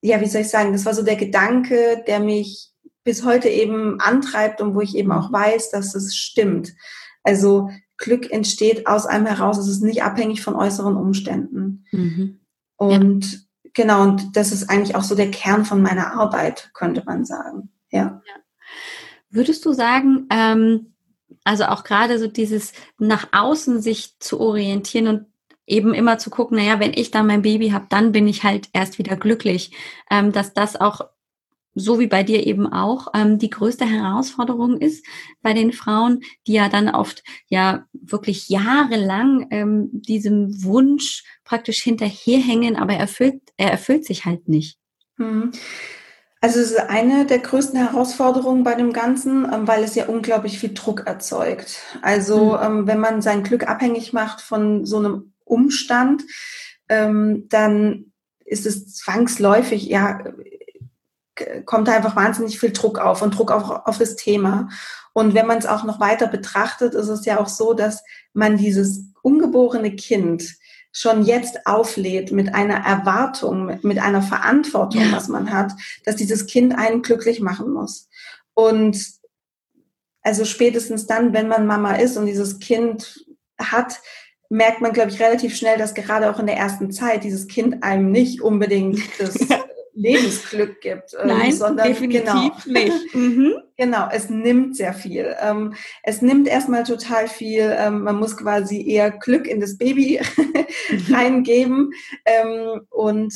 [0.00, 2.73] ja, wie soll ich sagen, das war so der Gedanke, der mich
[3.04, 6.72] bis heute eben antreibt und wo ich eben auch weiß, dass es stimmt.
[7.22, 11.84] Also Glück entsteht aus einem heraus, es ist nicht abhängig von äußeren Umständen.
[11.92, 12.40] Mhm.
[12.76, 13.38] Und ja.
[13.74, 17.70] genau, und das ist eigentlich auch so der Kern von meiner Arbeit, könnte man sagen.
[17.90, 18.22] Ja.
[18.26, 18.34] ja.
[19.30, 20.94] Würdest du sagen, ähm,
[21.44, 25.26] also auch gerade so dieses nach außen sich zu orientieren und
[25.66, 28.68] eben immer zu gucken, naja, wenn ich dann mein Baby habe, dann bin ich halt
[28.72, 29.72] erst wieder glücklich,
[30.10, 31.02] ähm, dass das auch
[31.74, 35.04] so wie bei dir eben auch, ähm, die größte Herausforderung ist
[35.42, 42.76] bei den Frauen, die ja dann oft ja wirklich jahrelang ähm, diesem Wunsch praktisch hinterherhängen,
[42.76, 44.78] aber er erfüllt, er erfüllt sich halt nicht.
[45.16, 45.52] Mhm.
[46.40, 50.58] Also es ist eine der größten Herausforderungen bei dem Ganzen, ähm, weil es ja unglaublich
[50.58, 51.80] viel Druck erzeugt.
[52.02, 52.58] Also mhm.
[52.62, 56.22] ähm, wenn man sein Glück abhängig macht von so einem Umstand,
[56.90, 58.12] ähm, dann
[58.44, 60.22] ist es zwangsläufig, ja,
[61.64, 64.68] kommt da einfach wahnsinnig viel Druck auf und Druck auf, auf das Thema.
[65.12, 68.56] Und wenn man es auch noch weiter betrachtet, ist es ja auch so, dass man
[68.56, 70.56] dieses ungeborene Kind
[70.92, 75.12] schon jetzt auflädt mit einer Erwartung, mit, einer Verantwortung, ja.
[75.12, 75.72] was man hat,
[76.04, 78.08] dass dieses Kind einen glücklich machen muss.
[78.54, 79.04] Und
[80.22, 83.26] also spätestens dann, wenn man Mama ist und dieses Kind
[83.58, 84.00] hat,
[84.48, 87.82] merkt man, glaube ich, relativ schnell, dass gerade auch in der ersten Zeit dieses Kind
[87.82, 89.34] einem nicht unbedingt das
[89.94, 91.14] Lebensglück gibt.
[91.20, 93.14] Ähm, Nein, sondern definitiv genau, nicht.
[93.14, 93.54] Mhm.
[93.76, 95.34] Genau, es nimmt sehr viel.
[95.40, 97.74] Ähm, es nimmt erstmal total viel.
[97.76, 100.20] Ähm, man muss quasi eher Glück in das Baby
[101.10, 101.92] reingeben.
[102.24, 103.34] Ähm, und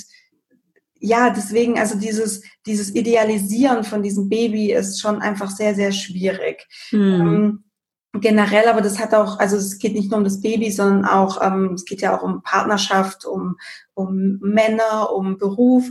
[1.00, 6.66] ja, deswegen, also dieses, dieses Idealisieren von diesem Baby ist schon einfach sehr, sehr schwierig.
[6.90, 7.64] Mhm
[8.14, 11.42] generell, aber das hat auch, also es geht nicht nur um das Baby, sondern auch,
[11.42, 13.56] ähm, es geht ja auch um Partnerschaft, um,
[13.94, 15.84] um Männer, um Beruf.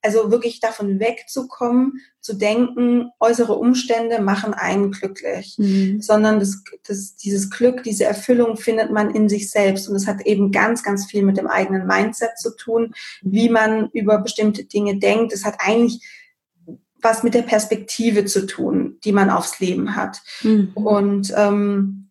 [0.00, 6.00] Also wirklich davon wegzukommen, zu denken, äußere Umstände machen einen glücklich, mhm.
[6.00, 9.88] sondern das, das, dieses Glück, diese Erfüllung findet man in sich selbst.
[9.88, 13.90] Und es hat eben ganz, ganz viel mit dem eigenen Mindset zu tun, wie man
[13.92, 15.32] über bestimmte Dinge denkt.
[15.32, 16.02] Es hat eigentlich
[17.04, 20.22] was mit der Perspektive zu tun, die man aufs Leben hat.
[20.42, 20.70] Mhm.
[20.74, 22.10] Und ähm,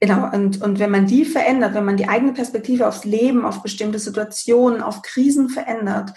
[0.00, 3.62] genau, und, und wenn man die verändert, wenn man die eigene Perspektive aufs Leben, auf
[3.62, 6.12] bestimmte Situationen, auf Krisen verändert,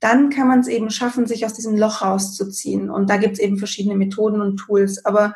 [0.00, 2.90] dann kann man es eben schaffen, sich aus diesem Loch rauszuziehen.
[2.90, 5.04] Und da gibt es eben verschiedene Methoden und Tools.
[5.04, 5.34] Aber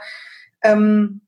[0.63, 1.23] ähm,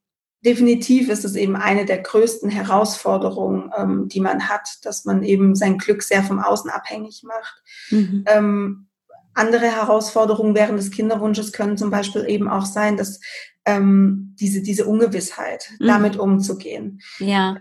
[0.45, 5.55] definitiv ist es eben eine der größten Herausforderungen, ähm, die man hat, dass man eben
[5.55, 7.62] sein Glück sehr vom Außen abhängig macht.
[7.90, 8.25] Mhm.
[8.27, 8.89] Ähm,
[9.35, 13.21] andere Herausforderungen während des Kinderwunsches können zum Beispiel eben auch sein, dass
[13.64, 15.87] ähm, diese, diese Ungewissheit, mhm.
[15.87, 17.01] damit umzugehen.
[17.19, 17.59] Ja.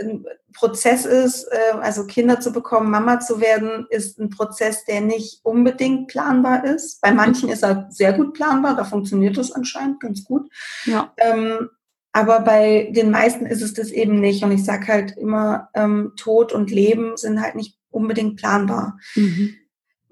[0.00, 5.02] Ein Prozess ist, äh, also Kinder zu bekommen, Mama zu werden, ist ein Prozess, der
[5.02, 7.00] nicht unbedingt planbar ist.
[7.00, 10.50] Bei manchen ist er sehr gut planbar, da funktioniert das anscheinend ganz gut.
[10.86, 11.12] Ja.
[11.18, 11.68] Ähm,
[12.12, 14.44] aber bei den meisten ist es das eben nicht.
[14.44, 18.98] Und ich sage halt immer, ähm, Tod und Leben sind halt nicht unbedingt planbar.
[19.14, 19.54] Mhm.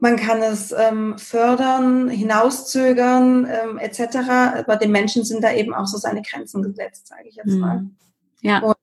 [0.00, 4.00] Man kann es ähm, fördern, hinauszögern ähm, etc.
[4.58, 7.80] Aber dem Menschen sind da eben auch so seine Grenzen gesetzt, sage ich jetzt mal.
[7.80, 7.96] Mhm.
[8.40, 8.60] Ja.
[8.60, 8.76] Und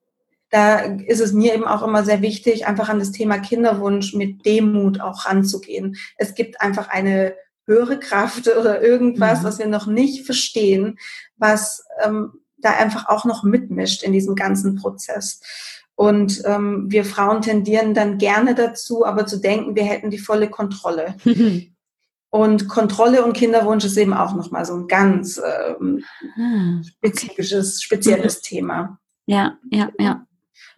[0.50, 4.46] da ist es mir eben auch immer sehr wichtig, einfach an das Thema Kinderwunsch mit
[4.46, 5.98] Demut auch ranzugehen.
[6.18, 9.44] Es gibt einfach eine höhere Kraft oder irgendwas, mhm.
[9.44, 10.98] was wir noch nicht verstehen,
[11.36, 15.42] was ähm, da einfach auch noch mitmischt in diesem ganzen Prozess.
[15.98, 20.48] Und ähm, wir Frauen tendieren dann gerne dazu, aber zu denken, wir hätten die volle
[20.48, 21.16] Kontrolle.
[22.30, 26.04] und Kontrolle und Kinderwunsch ist eben auch nochmal so ein ganz ähm,
[26.38, 29.00] ah, spezifisches, spezielles Thema.
[29.26, 30.24] Ja, ja, ja.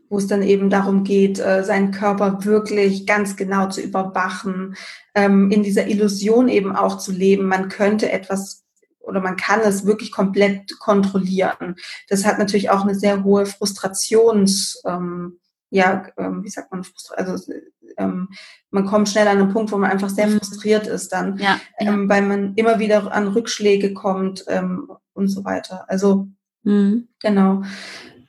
[0.08, 4.77] Wo es dann eben darum geht, äh, seinen Körper wirklich ganz genau zu überwachen,
[5.15, 7.45] ähm, in dieser Illusion eben auch zu leben.
[7.45, 8.63] Man könnte etwas
[9.10, 11.76] oder man kann es wirklich komplett kontrollieren.
[12.08, 15.39] Das hat natürlich auch eine sehr hohe Frustrations, ähm,
[15.72, 17.54] ja, ähm, wie sagt man, also
[17.98, 18.30] ähm,
[18.72, 20.39] man kommt schnell an einen Punkt, wo man einfach sehr mhm.
[20.39, 21.93] frustriert ist dann, ja, ja.
[21.93, 25.86] Ähm, weil man immer wieder an Rückschläge kommt ähm, und so weiter.
[25.88, 26.28] Also
[26.63, 27.08] mhm.
[27.22, 27.63] genau.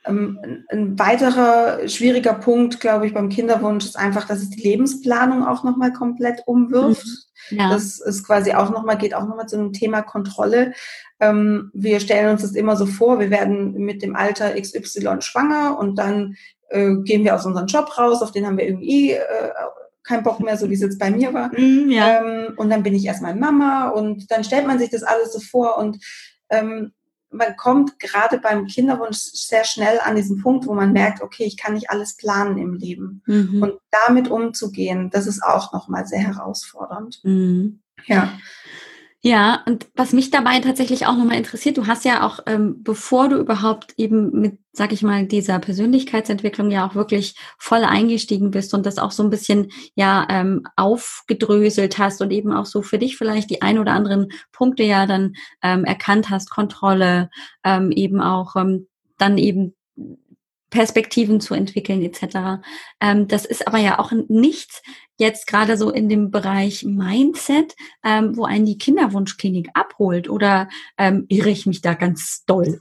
[0.05, 5.47] Ähm, ein weiterer schwieriger Punkt, glaube ich, beim Kinderwunsch ist einfach, dass es die Lebensplanung
[5.47, 7.07] auch nochmal komplett umwirft.
[7.07, 7.30] Mhm.
[7.51, 7.71] Ja.
[7.71, 10.73] Das ist quasi auch nochmal, geht auch nochmal zu einem Thema Kontrolle.
[11.21, 15.79] Ähm, wir stellen uns das immer so vor, wir werden mit dem Alter XY schwanger
[15.79, 16.37] und dann
[16.71, 19.51] äh, gehen wir aus unserem Job raus, auf den haben wir irgendwie äh,
[20.03, 21.51] keinen Bock mehr, so wie es jetzt bei mir war.
[21.57, 22.21] Mhm, ja.
[22.21, 25.41] ähm, und dann bin ich erstmal Mama und dann stellt man sich das alles so
[25.41, 25.99] vor und
[26.51, 26.93] ähm,
[27.31, 31.57] man kommt gerade beim Kinderwunsch sehr schnell an diesen Punkt, wo man merkt, okay, ich
[31.57, 33.23] kann nicht alles planen im Leben.
[33.27, 33.63] Mhm.
[33.63, 37.21] Und damit umzugehen, das ist auch nochmal sehr herausfordernd.
[37.23, 37.81] Mhm.
[38.07, 38.33] Ja.
[39.23, 43.29] Ja, und was mich dabei tatsächlich auch nochmal interessiert, du hast ja auch, ähm, bevor
[43.29, 48.73] du überhaupt eben mit, sag ich mal, dieser Persönlichkeitsentwicklung ja auch wirklich voll eingestiegen bist
[48.73, 52.97] und das auch so ein bisschen ja ähm, aufgedröselt hast und eben auch so für
[52.97, 57.29] dich vielleicht die ein oder anderen Punkte ja dann ähm, erkannt hast, Kontrolle,
[57.63, 58.87] ähm, eben auch ähm,
[59.19, 59.75] dann eben
[60.71, 62.63] Perspektiven zu entwickeln etc.
[63.01, 64.83] Ähm, das ist aber ja auch nichts
[65.17, 71.27] jetzt gerade so in dem Bereich Mindset, ähm, wo einen die Kinderwunschklinik abholt oder ähm,
[71.29, 72.81] irre ich mich da ganz doll?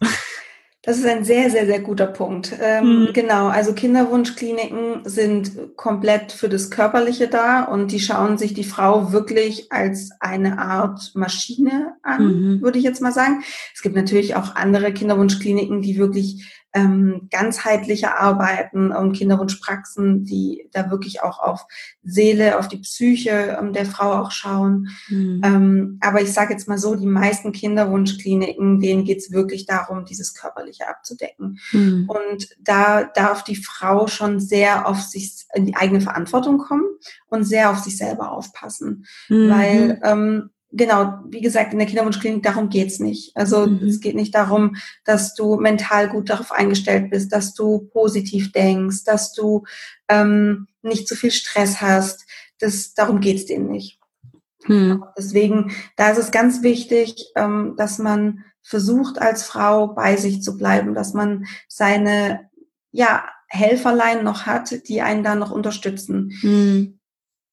[0.81, 2.53] Das ist ein sehr, sehr, sehr guter Punkt.
[2.61, 3.13] Ähm, mhm.
[3.13, 9.11] Genau, also Kinderwunschkliniken sind komplett für das Körperliche da und die schauen sich die Frau
[9.11, 12.61] wirklich als eine Art Maschine an, mhm.
[12.61, 13.43] würde ich jetzt mal sagen.
[13.75, 20.91] Es gibt natürlich auch andere Kinderwunschkliniken, die wirklich ähm, ganzheitliche Arbeiten und Kinderwunschpraxen, die da
[20.91, 21.65] wirklich auch auf
[22.03, 24.89] Seele, auf die Psyche ähm, der Frau auch schauen.
[25.07, 25.41] Mhm.
[25.43, 30.35] Ähm, aber ich sage jetzt mal so, die meisten Kinderwunschkliniken, denen geht's wirklich darum, dieses
[30.35, 31.59] Körperliche abzudecken.
[31.71, 32.07] Mhm.
[32.07, 36.85] Und da darf die Frau schon sehr auf sich in die eigene Verantwortung kommen
[37.27, 39.05] und sehr auf sich selber aufpassen.
[39.27, 39.49] Mhm.
[39.49, 43.35] Weil ähm, genau, wie gesagt, in der Kinderwunschklinik, darum geht's nicht.
[43.35, 43.87] Also mhm.
[43.87, 49.03] es geht nicht darum, dass du mental gut darauf eingestellt bist, dass du positiv denkst,
[49.03, 49.63] dass du
[50.07, 52.25] ähm, nicht zu viel Stress hast.
[52.59, 53.99] Das, darum geht's denen nicht.
[54.65, 55.05] Hm.
[55.17, 60.57] Deswegen, da ist es ganz wichtig, ähm, dass man versucht, als Frau bei sich zu
[60.57, 62.49] bleiben, dass man seine,
[62.91, 66.31] ja, Helferlein noch hat, die einen da noch unterstützen.
[66.41, 66.98] Hm.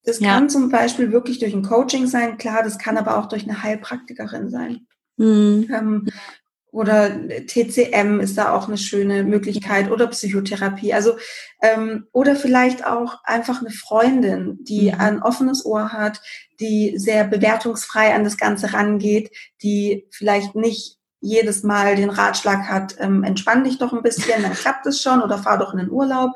[0.07, 0.33] Das ja.
[0.33, 3.61] kann zum Beispiel wirklich durch ein Coaching sein, klar, das kann aber auch durch eine
[3.61, 4.87] Heilpraktikerin sein.
[5.17, 5.69] Hm.
[5.69, 6.07] Ähm,
[6.71, 7.11] oder
[7.45, 10.93] TCM ist da auch eine schöne Möglichkeit oder Psychotherapie.
[10.93, 11.17] Also
[11.61, 14.99] ähm, oder vielleicht auch einfach eine Freundin, die mhm.
[14.99, 16.21] ein offenes Ohr hat,
[16.61, 22.95] die sehr bewertungsfrei an das Ganze rangeht, die vielleicht nicht jedes Mal den Ratschlag hat,
[22.99, 25.91] ähm, entspann dich doch ein bisschen, dann klappt es schon oder fahr doch in den
[25.91, 26.31] Urlaub,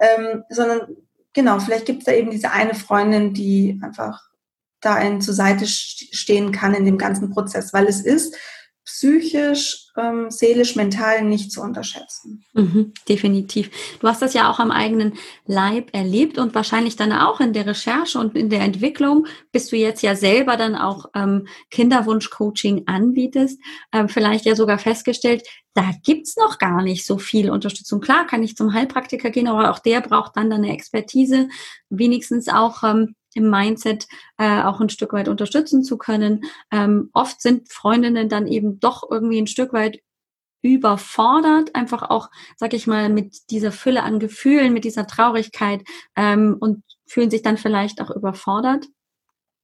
[0.00, 0.96] ähm, sondern
[1.34, 4.30] genau, vielleicht gibt es da eben diese eine Freundin, die einfach
[4.80, 8.36] da einen zur Seite stehen kann in dem ganzen Prozess, weil es ist
[8.84, 12.44] psychisch, ähm, seelisch, mental nicht zu unterschätzen.
[12.52, 13.70] Mhm, definitiv.
[14.00, 15.14] Du hast das ja auch am eigenen
[15.46, 19.76] Leib erlebt und wahrscheinlich dann auch in der Recherche und in der Entwicklung, bis du
[19.76, 23.58] jetzt ja selber dann auch ähm, Kinderwunsch-Coaching anbietest,
[23.92, 25.42] ähm, vielleicht ja sogar festgestellt,
[25.72, 28.00] da gibt's noch gar nicht so viel Unterstützung.
[28.00, 31.48] Klar kann ich zum Heilpraktiker gehen, aber auch der braucht dann eine Expertise,
[31.88, 34.06] wenigstens auch ähm, im Mindset
[34.38, 36.44] äh, auch ein Stück weit unterstützen zu können.
[36.70, 40.00] Ähm, oft sind Freundinnen dann eben doch irgendwie ein Stück weit
[40.62, 45.82] überfordert, einfach auch, sag ich mal, mit dieser Fülle an Gefühlen, mit dieser Traurigkeit
[46.16, 48.86] ähm, und fühlen sich dann vielleicht auch überfordert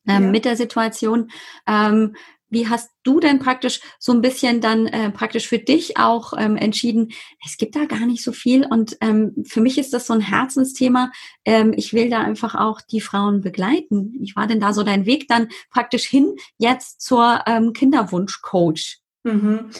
[0.07, 0.31] ähm, ja.
[0.31, 1.31] mit der Situation.
[1.67, 2.17] Ähm,
[2.51, 6.57] wie hast du denn praktisch so ein bisschen dann äh, praktisch für dich auch ähm,
[6.57, 7.13] entschieden,
[7.45, 10.21] es gibt da gar nicht so viel und ähm, für mich ist das so ein
[10.21, 11.11] Herzensthema.
[11.45, 14.15] Ähm, ich will da einfach auch die Frauen begleiten.
[14.21, 18.99] Wie war denn da so dein Weg dann praktisch hin jetzt zur ähm, Kinderwunschcoach?
[19.23, 19.71] Mhm.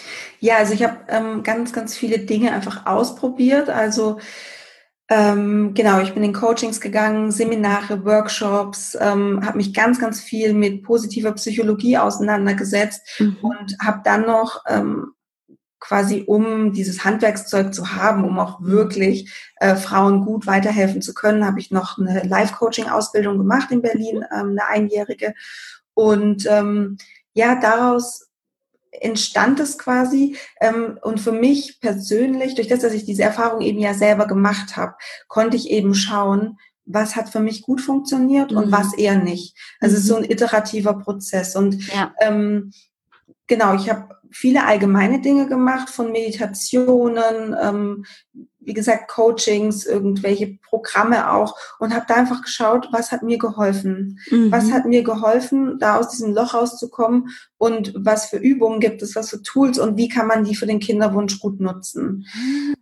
[0.41, 3.71] Ja, also ich habe ähm, ganz, ganz viele Dinge einfach ausprobiert.
[3.71, 4.19] Also
[5.11, 10.55] ähm, genau, ich bin in Coachings gegangen, Seminare, Workshops, ähm, habe mich ganz, ganz viel
[10.55, 13.37] mit positiver Psychologie auseinandergesetzt mhm.
[13.43, 15.13] und habe dann noch ähm,
[15.81, 21.45] quasi, um dieses Handwerkszeug zu haben, um auch wirklich äh, Frauen gut weiterhelfen zu können,
[21.45, 25.35] habe ich noch eine Life-Coaching-Ausbildung gemacht in Berlin, ähm, eine einjährige.
[25.95, 26.99] Und ähm,
[27.33, 28.30] ja, daraus
[29.01, 30.37] entstand es quasi.
[30.61, 34.77] Ähm, und für mich persönlich, durch das, dass ich diese Erfahrung eben ja selber gemacht
[34.77, 34.95] habe,
[35.29, 38.59] konnte ich eben schauen, was hat für mich gut funktioniert mhm.
[38.59, 39.57] und was eher nicht.
[39.81, 39.97] Also mhm.
[39.97, 40.25] es ist so mhm.
[40.25, 41.57] ein iterativer Prozess.
[41.57, 42.13] Und ja.
[42.21, 42.73] ähm,
[43.47, 48.05] genau, ich habe viele allgemeine Dinge gemacht, von Meditationen, ähm,
[48.63, 54.19] wie gesagt, Coachings, irgendwelche Programme auch und habe da einfach geschaut, was hat mir geholfen?
[54.31, 54.53] Mhm.
[54.53, 59.17] Was hat mir geholfen, da aus diesem Loch rauszukommen und was für Übungen gibt es,
[59.17, 62.27] was für Tools und wie kann man die für den Kinderwunsch gut nutzen?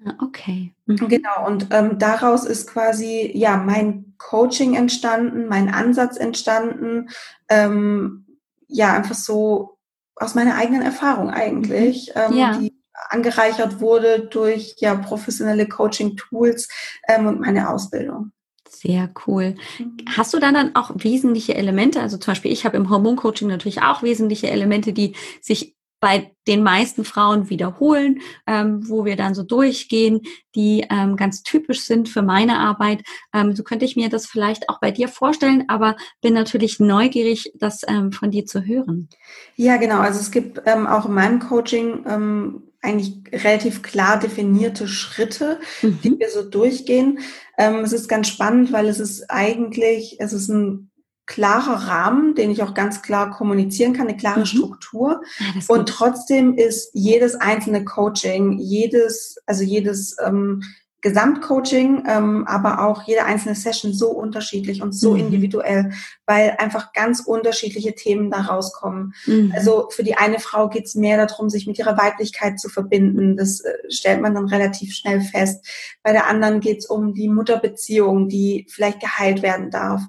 [0.04, 0.74] Ah, okay.
[0.86, 1.08] Mhm.
[1.08, 7.08] Genau, und ähm, daraus ist quasi ja mein Coaching entstanden, mein Ansatz entstanden,
[7.48, 8.26] ähm,
[8.66, 9.77] ja, einfach so
[10.20, 12.56] aus meiner eigenen Erfahrung eigentlich, ähm, ja.
[12.58, 12.72] die
[13.10, 16.68] angereichert wurde durch ja professionelle Coaching-Tools
[17.08, 18.32] ähm, und meine Ausbildung.
[18.68, 19.54] Sehr cool.
[19.78, 19.96] Mhm.
[20.16, 22.00] Hast du dann dann auch wesentliche Elemente?
[22.00, 26.62] Also zum Beispiel, ich habe im Hormoncoaching natürlich auch wesentliche Elemente, die sich bei den
[26.62, 30.22] meisten Frauen wiederholen, ähm, wo wir dann so durchgehen,
[30.54, 33.02] die ähm, ganz typisch sind für meine Arbeit.
[33.34, 37.52] Ähm, so könnte ich mir das vielleicht auch bei dir vorstellen, aber bin natürlich neugierig,
[37.54, 39.08] das ähm, von dir zu hören.
[39.56, 39.98] Ja, genau.
[39.98, 45.98] Also es gibt ähm, auch in meinem Coaching ähm, eigentlich relativ klar definierte Schritte, mhm.
[46.02, 47.18] die wir so durchgehen.
[47.58, 50.87] Ähm, es ist ganz spannend, weil es ist eigentlich, es ist ein
[51.28, 54.46] klarer Rahmen, den ich auch ganz klar kommunizieren kann, eine klare mhm.
[54.46, 55.20] Struktur.
[55.38, 60.62] Ja, und trotzdem ist jedes einzelne Coaching, jedes, also jedes ähm,
[61.00, 65.20] Gesamtcoaching, ähm, aber auch jede einzelne Session so unterschiedlich und so mhm.
[65.20, 65.92] individuell,
[66.26, 69.14] weil einfach ganz unterschiedliche Themen da rauskommen.
[69.26, 69.52] Mhm.
[69.54, 73.36] Also für die eine Frau geht es mehr darum, sich mit ihrer Weiblichkeit zu verbinden.
[73.36, 75.64] Das äh, stellt man dann relativ schnell fest.
[76.02, 80.02] Bei der anderen geht es um die Mutterbeziehung, die vielleicht geheilt werden darf.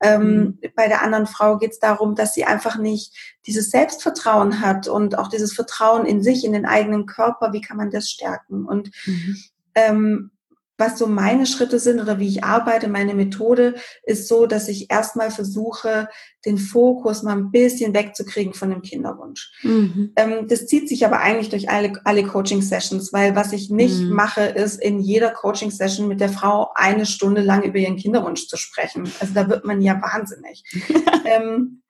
[0.00, 0.58] Ähm, mhm.
[0.76, 5.18] Bei der anderen Frau geht es darum, dass sie einfach nicht dieses Selbstvertrauen hat und
[5.18, 7.52] auch dieses Vertrauen in sich, in den eigenen Körper.
[7.52, 8.64] Wie kann man das stärken?
[8.64, 9.36] Und mhm.
[9.74, 10.30] ähm,
[10.78, 14.90] was so meine Schritte sind oder wie ich arbeite, meine Methode ist so, dass ich
[14.90, 16.08] erstmal versuche,
[16.44, 19.52] den Fokus mal ein bisschen wegzukriegen von dem Kinderwunsch.
[19.62, 20.12] Mhm.
[20.16, 24.10] Ähm, das zieht sich aber eigentlich durch alle, alle Coaching-Sessions, weil was ich nicht mhm.
[24.10, 28.56] mache, ist in jeder Coaching-Session mit der Frau eine Stunde lang über ihren Kinderwunsch zu
[28.56, 29.10] sprechen.
[29.20, 30.62] Also da wird man ja wahnsinnig.
[31.24, 31.82] ähm,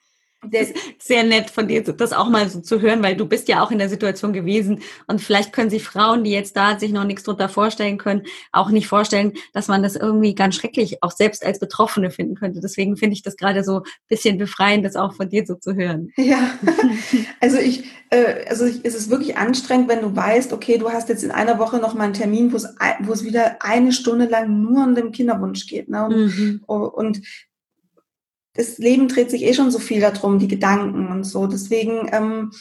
[0.98, 3.70] sehr nett von dir, das auch mal so zu hören, weil du bist ja auch
[3.70, 7.24] in der Situation gewesen und vielleicht können sich Frauen, die jetzt da sich noch nichts
[7.24, 11.59] drunter vorstellen können, auch nicht vorstellen, dass man das irgendwie ganz schrecklich auch selbst als
[11.59, 12.61] Betroffene finden könnte.
[12.61, 15.74] Deswegen finde ich das gerade so ein bisschen befreiend, das auch von dir so zu
[15.74, 16.11] hören.
[16.16, 16.50] Ja,
[17.40, 21.09] also ich, äh, also ich, es ist wirklich anstrengend, wenn du weißt, okay, du hast
[21.09, 22.68] jetzt in einer Woche noch mal einen Termin, wo es,
[23.00, 25.88] wo es wieder eine Stunde lang nur um den Kinderwunsch geht.
[25.88, 26.04] Ne?
[26.04, 26.61] Und, mhm.
[26.66, 27.20] und
[28.57, 31.47] das Leben dreht sich eh schon so viel darum, die Gedanken und so.
[31.47, 32.53] Deswegen ähm,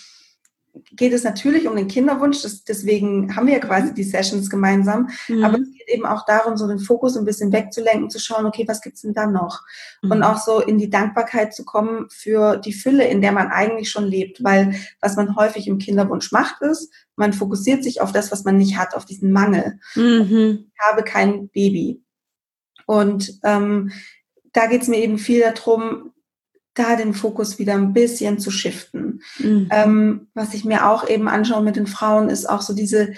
[0.92, 2.42] geht es natürlich um den Kinderwunsch.
[2.42, 5.10] Das, deswegen haben wir ja quasi die Sessions gemeinsam.
[5.28, 5.44] Mhm.
[5.44, 8.66] Aber es geht eben auch darum, so den Fokus ein bisschen wegzulenken, zu schauen, okay,
[8.68, 9.62] was gibt's denn da noch?
[10.02, 10.12] Mhm.
[10.12, 13.90] Und auch so in die Dankbarkeit zu kommen für die Fülle, in der man eigentlich
[13.90, 14.44] schon lebt.
[14.44, 18.58] Weil was man häufig im Kinderwunsch macht, ist, man fokussiert sich auf das, was man
[18.58, 19.80] nicht hat, auf diesen Mangel.
[19.96, 20.72] Mhm.
[20.74, 22.02] Ich habe kein Baby.
[22.86, 23.92] Und ähm,
[24.56, 26.12] da geht es mir eben viel darum,
[26.74, 29.22] da den Fokus wieder ein bisschen zu shiften.
[29.38, 29.70] Mhm.
[29.72, 33.14] Ähm, was ich mir auch eben anschaue mit den Frauen, ist auch so diese,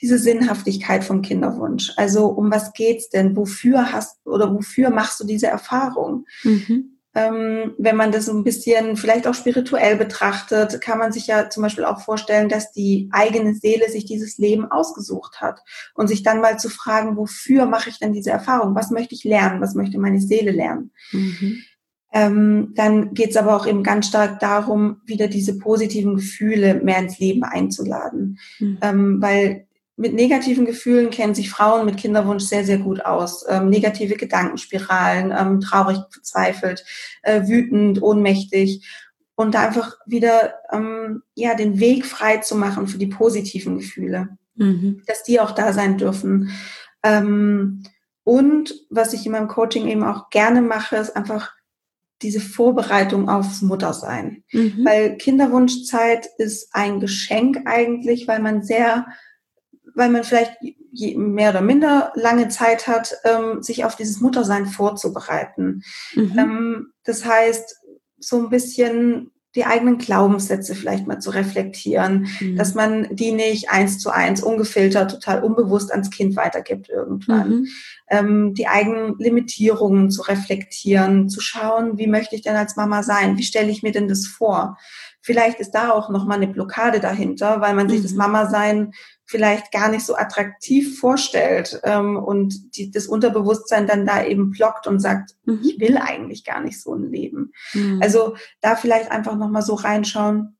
[0.00, 1.92] diese Sinnhaftigkeit vom Kinderwunsch.
[1.96, 3.36] Also um was geht's denn?
[3.36, 6.26] Wofür hast oder wofür machst du diese Erfahrung?
[6.42, 11.62] Mhm wenn man das ein bisschen vielleicht auch spirituell betrachtet, kann man sich ja zum
[11.62, 15.60] Beispiel auch vorstellen, dass die eigene Seele sich dieses Leben ausgesucht hat
[15.94, 18.74] und sich dann mal zu fragen, wofür mache ich denn diese Erfahrung?
[18.74, 19.60] Was möchte ich lernen?
[19.60, 20.92] Was möchte meine Seele lernen?
[21.12, 21.62] Mhm.
[22.14, 26.98] Ähm, dann geht es aber auch eben ganz stark darum, wieder diese positiven Gefühle mehr
[26.98, 28.38] ins Leben einzuladen.
[28.58, 28.78] Mhm.
[28.82, 29.66] Ähm, weil
[29.96, 33.44] mit negativen Gefühlen kennen sich Frauen mit Kinderwunsch sehr, sehr gut aus.
[33.48, 36.84] Ähm, negative Gedankenspiralen, ähm, traurig, verzweifelt,
[37.22, 38.88] äh, wütend, ohnmächtig.
[39.34, 44.28] Und da einfach wieder ähm, ja, den Weg frei zu machen für die positiven Gefühle,
[44.54, 45.02] mhm.
[45.06, 46.50] dass die auch da sein dürfen.
[47.02, 47.82] Ähm,
[48.24, 51.52] und was ich in meinem Coaching eben auch gerne mache, ist einfach
[52.22, 54.44] diese Vorbereitung aufs Muttersein.
[54.52, 54.84] Mhm.
[54.84, 59.06] Weil Kinderwunschzeit ist ein Geschenk eigentlich, weil man sehr
[59.94, 60.56] weil man vielleicht
[60.92, 65.82] mehr oder minder lange Zeit hat, ähm, sich auf dieses Muttersein vorzubereiten.
[66.14, 66.38] Mhm.
[66.38, 67.76] Ähm, das heißt,
[68.18, 72.56] so ein bisschen die eigenen Glaubenssätze vielleicht mal zu reflektieren, mhm.
[72.56, 77.50] dass man die nicht eins zu eins ungefiltert, total unbewusst ans Kind weitergibt irgendwann.
[77.50, 77.68] Mhm.
[78.08, 83.36] Ähm, die eigenen Limitierungen zu reflektieren, zu schauen, wie möchte ich denn als Mama sein?
[83.36, 84.78] Wie stelle ich mir denn das vor?
[85.20, 88.18] Vielleicht ist da auch nochmal eine Blockade dahinter, weil man sich das mhm.
[88.18, 88.92] Mama-Sein
[89.32, 94.86] vielleicht gar nicht so attraktiv vorstellt ähm, und die, das Unterbewusstsein dann da eben blockt
[94.86, 95.60] und sagt, mhm.
[95.64, 97.52] ich will eigentlich gar nicht so ein Leben.
[97.72, 97.98] Mhm.
[98.02, 100.58] Also da vielleicht einfach nochmal so reinschauen.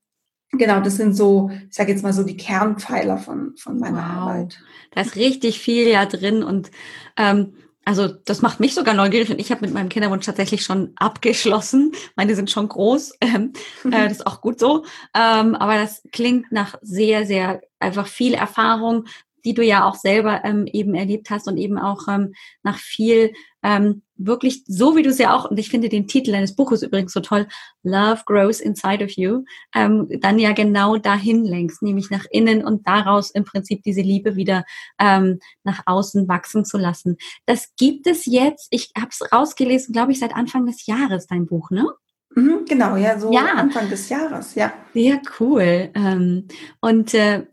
[0.52, 4.28] Genau, das sind so, ich sage jetzt mal so die Kernpfeiler von, von meiner wow.
[4.28, 4.58] Arbeit.
[4.92, 6.70] Da ist richtig viel ja drin und
[7.18, 7.54] ähm,
[7.84, 11.92] also das macht mich sogar neugierig und ich habe mit meinem Kinderwunsch tatsächlich schon abgeschlossen.
[12.16, 13.52] Meine sind schon groß, ähm,
[13.84, 14.84] äh, das ist auch gut so.
[15.14, 19.06] Ähm, aber das klingt nach sehr, sehr einfach viel Erfahrung,
[19.44, 23.32] die du ja auch selber ähm, eben erlebt hast und eben auch ähm, nach viel
[23.62, 26.82] ähm, wirklich so, wie du es ja auch, und ich finde den Titel deines Buches
[26.82, 27.46] übrigens so toll,
[27.82, 32.86] Love Grows Inside of You, ähm, dann ja genau dahin lenkst, nämlich nach innen und
[32.86, 34.64] daraus im Prinzip diese Liebe wieder
[34.98, 37.16] ähm, nach außen wachsen zu lassen.
[37.46, 41.46] Das gibt es jetzt, ich habe es rausgelesen, glaube ich, seit Anfang des Jahres, dein
[41.46, 41.86] Buch, ne?
[42.34, 43.44] Mhm, genau, ja, so ja.
[43.44, 44.72] Anfang des Jahres, ja.
[44.94, 45.90] Sehr cool.
[45.94, 46.48] Ähm,
[46.80, 47.44] und äh,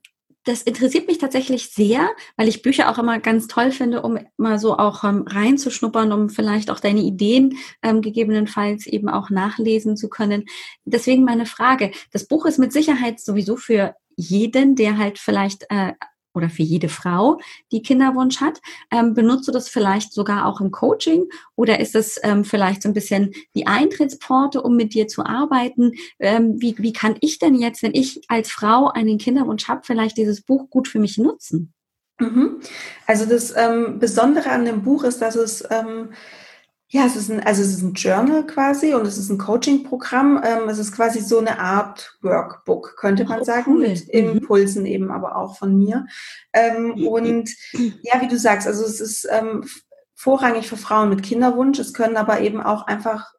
[0.50, 4.58] das interessiert mich tatsächlich sehr, weil ich Bücher auch immer ganz toll finde, um mal
[4.58, 10.10] so auch ähm, reinzuschnuppern, um vielleicht auch deine Ideen ähm, gegebenenfalls eben auch nachlesen zu
[10.10, 10.46] können.
[10.86, 11.92] Deswegen meine Frage.
[12.12, 15.94] Das Buch ist mit Sicherheit sowieso für jeden, der halt vielleicht äh,
[16.40, 17.40] oder für jede Frau,
[17.72, 18.60] die Kinderwunsch hat?
[18.92, 21.26] Ähm, benutzt du das vielleicht sogar auch im Coaching
[21.56, 25.92] oder ist es ähm, vielleicht so ein bisschen die Eintrittspforte, um mit dir zu arbeiten?
[26.20, 30.18] Ähm, wie, wie kann ich denn jetzt, wenn ich als Frau einen Kinderwunsch habe, vielleicht
[30.18, 31.74] dieses Buch gut für mich nutzen?
[32.20, 32.60] Mhm.
[33.06, 36.10] Also das ähm, Besondere an dem Buch ist, dass es ähm,
[36.92, 40.42] ja, es ist ein, also es ist ein Journal quasi und es ist ein Coaching-Programm.
[40.44, 43.88] Ähm, es ist quasi so eine Art Workbook, könnte man oh, sagen, cool.
[43.88, 44.32] mit mhm.
[44.32, 46.08] Impulsen eben aber auch von mir.
[46.52, 49.66] Ähm, und ja, wie du sagst, also es ist ähm,
[50.16, 51.78] vorrangig für Frauen mit Kinderwunsch.
[51.78, 53.34] Es können aber eben auch einfach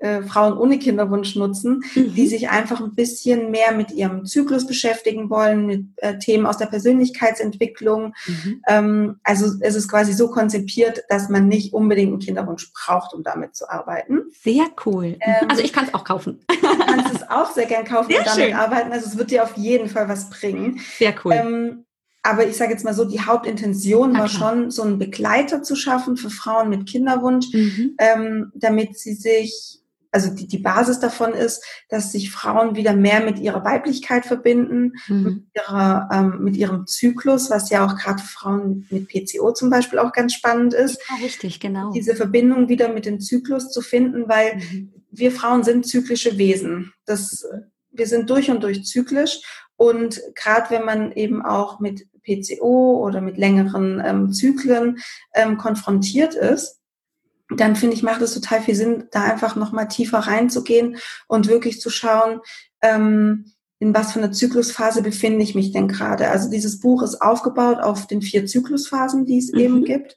[0.00, 2.14] äh, Frauen ohne Kinderwunsch nutzen, mhm.
[2.14, 6.56] die sich einfach ein bisschen mehr mit ihrem Zyklus beschäftigen wollen, mit äh, Themen aus
[6.56, 8.14] der Persönlichkeitsentwicklung.
[8.26, 8.62] Mhm.
[8.66, 13.22] Ähm, also es ist quasi so konzipiert, dass man nicht unbedingt einen Kinderwunsch braucht, um
[13.22, 14.22] damit zu arbeiten.
[14.42, 15.16] Sehr cool.
[15.20, 16.40] Ähm, also ich kann es auch kaufen.
[16.48, 18.54] Du kannst es auch sehr gern kaufen sehr und damit schön.
[18.54, 18.92] arbeiten.
[18.92, 20.80] Also es wird dir auf jeden Fall was bringen.
[20.98, 21.32] Sehr cool.
[21.34, 21.84] Ähm,
[22.22, 26.16] aber ich sage jetzt mal so, die Hauptintention war schon, so einen Begleiter zu schaffen
[26.16, 27.96] für Frauen mit Kinderwunsch, mhm.
[27.98, 29.79] ähm, damit sie sich
[30.10, 34.94] also die, die Basis davon ist, dass sich Frauen wieder mehr mit ihrer Weiblichkeit verbinden,
[35.06, 35.22] mhm.
[35.22, 39.98] mit, ihrer, ähm, mit ihrem Zyklus, was ja auch gerade Frauen mit PCO zum Beispiel
[39.98, 41.00] auch ganz spannend ist.
[41.08, 41.92] Ja, richtig, genau.
[41.92, 44.92] Diese Verbindung wieder mit dem Zyklus zu finden, weil mhm.
[45.10, 46.92] wir Frauen sind zyklische Wesen.
[47.06, 47.46] Das,
[47.90, 49.40] wir sind durch und durch zyklisch
[49.76, 54.98] und gerade wenn man eben auch mit PCO oder mit längeren ähm, Zyklen
[55.34, 56.79] ähm, konfrontiert ist,
[57.56, 60.96] dann finde ich, macht es total viel Sinn, da einfach nochmal tiefer reinzugehen
[61.26, 62.40] und wirklich zu schauen,
[62.82, 63.46] ähm,
[63.80, 66.28] in was für einer Zyklusphase befinde ich mich denn gerade.
[66.28, 69.58] Also dieses Buch ist aufgebaut auf den vier Zyklusphasen, die es mhm.
[69.58, 70.16] eben gibt.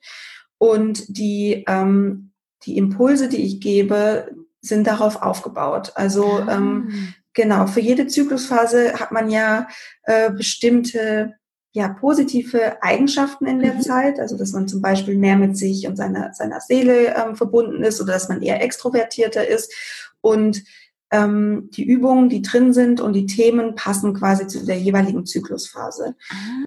[0.58, 2.32] Und die, ähm,
[2.66, 4.30] die Impulse, die ich gebe,
[4.62, 5.94] sind darauf aufgebaut.
[5.96, 6.56] Also ah.
[6.56, 9.68] ähm, genau, für jede Zyklusphase hat man ja
[10.04, 11.34] äh, bestimmte
[11.74, 13.82] ja, positive Eigenschaften in der mhm.
[13.82, 17.84] Zeit, also dass man zum Beispiel mehr mit sich und seiner, seiner Seele ähm, verbunden
[17.84, 19.74] ist oder dass man eher extrovertierter ist.
[20.22, 20.64] Und
[21.10, 26.16] ähm, die Übungen, die drin sind und die Themen passen quasi zu der jeweiligen Zyklusphase.
[26.30, 26.66] Ah.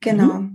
[0.00, 0.48] Genau.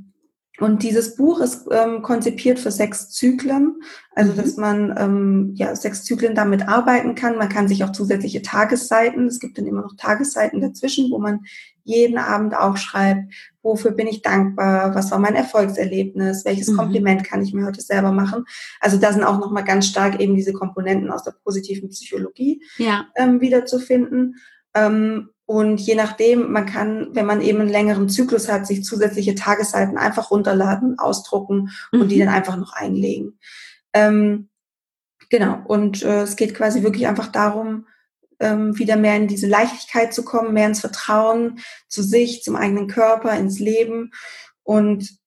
[0.61, 3.81] Und dieses Buch ist ähm, konzipiert für sechs Zyklen,
[4.13, 4.37] also mhm.
[4.37, 7.37] dass man ähm, ja sechs Zyklen damit arbeiten kann.
[7.37, 11.39] Man kann sich auch zusätzliche Tagesseiten, es gibt dann immer noch Tagesseiten dazwischen, wo man
[11.83, 13.33] jeden Abend auch schreibt,
[13.63, 16.77] wofür bin ich dankbar, was war mein Erfolgserlebnis, welches mhm.
[16.77, 18.45] Kompliment kann ich mir heute selber machen.
[18.79, 23.07] Also da sind auch nochmal ganz stark eben diese Komponenten aus der positiven Psychologie ja.
[23.15, 24.35] ähm, wiederzufinden.
[24.75, 29.35] Ähm, und je nachdem, man kann, wenn man eben einen längeren Zyklus hat, sich zusätzliche
[29.35, 32.25] Tagesseiten einfach runterladen, ausdrucken und die mhm.
[32.25, 33.37] dann einfach noch einlegen.
[33.93, 34.49] Ähm,
[35.29, 35.59] genau.
[35.65, 37.85] Und äh, es geht quasi wirklich einfach darum,
[38.39, 42.87] ähm, wieder mehr in diese Leichtigkeit zu kommen, mehr ins Vertrauen zu sich, zum eigenen
[42.87, 44.11] Körper, ins Leben.
[44.63, 45.17] Und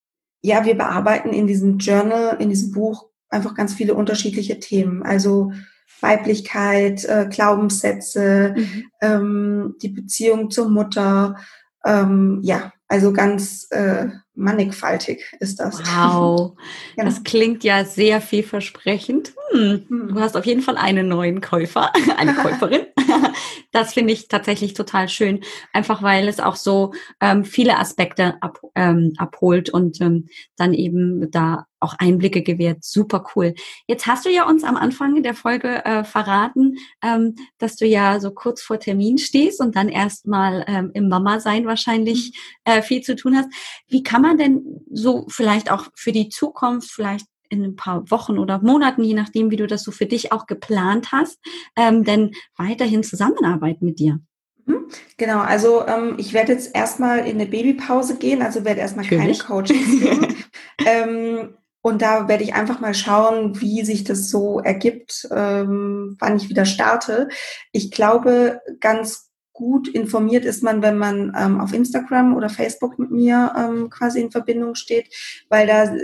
[0.42, 5.02] ja, wir bearbeiten in diesem Journal, in diesem Buch einfach ganz viele unterschiedliche Themen.
[5.02, 5.52] Also
[6.00, 8.84] Weiblichkeit, äh, Glaubenssätze, mhm.
[9.00, 11.36] ähm, die Beziehung zur Mutter.
[11.84, 15.80] Ähm, ja, also ganz äh, mannigfaltig ist das.
[15.80, 16.56] Wow,
[16.96, 17.04] ja.
[17.04, 19.32] das klingt ja sehr vielversprechend.
[19.50, 20.08] Hm, hm.
[20.08, 22.86] Du hast auf jeden Fall einen neuen Käufer, eine Käuferin.
[23.74, 25.40] das finde ich tatsächlich total schön,
[25.72, 31.28] einfach weil es auch so ähm, viele Aspekte ab, ähm, abholt und ähm, dann eben
[31.32, 32.84] da auch Einblicke gewährt.
[32.84, 33.54] Super cool.
[33.88, 38.20] Jetzt hast du ja uns am Anfang der Folge äh, verraten, ähm, dass du ja
[38.20, 42.32] so kurz vor Termin stehst und dann erstmal ähm, im Mama-Sein wahrscheinlich
[42.66, 42.72] mhm.
[42.72, 43.48] äh, viel zu tun hast.
[43.88, 48.38] Wie kann man denn so vielleicht auch für die Zukunft, vielleicht in ein paar Wochen
[48.38, 51.38] oder Monaten, je nachdem, wie du das so für dich auch geplant hast,
[51.76, 54.20] ähm, denn weiterhin zusammenarbeiten mit dir?
[54.66, 54.86] Mhm.
[55.16, 59.36] Genau, also ähm, ich werde jetzt erstmal in eine Babypause gehen, also werde erstmal keine
[59.36, 60.34] Coachings geben.
[60.86, 66.36] ähm, und da werde ich einfach mal schauen, wie sich das so ergibt, ähm, wann
[66.36, 67.28] ich wieder starte.
[67.72, 73.10] Ich glaube, ganz gut informiert ist man, wenn man ähm, auf Instagram oder Facebook mit
[73.10, 75.06] mir ähm, quasi in Verbindung steht,
[75.48, 75.94] weil da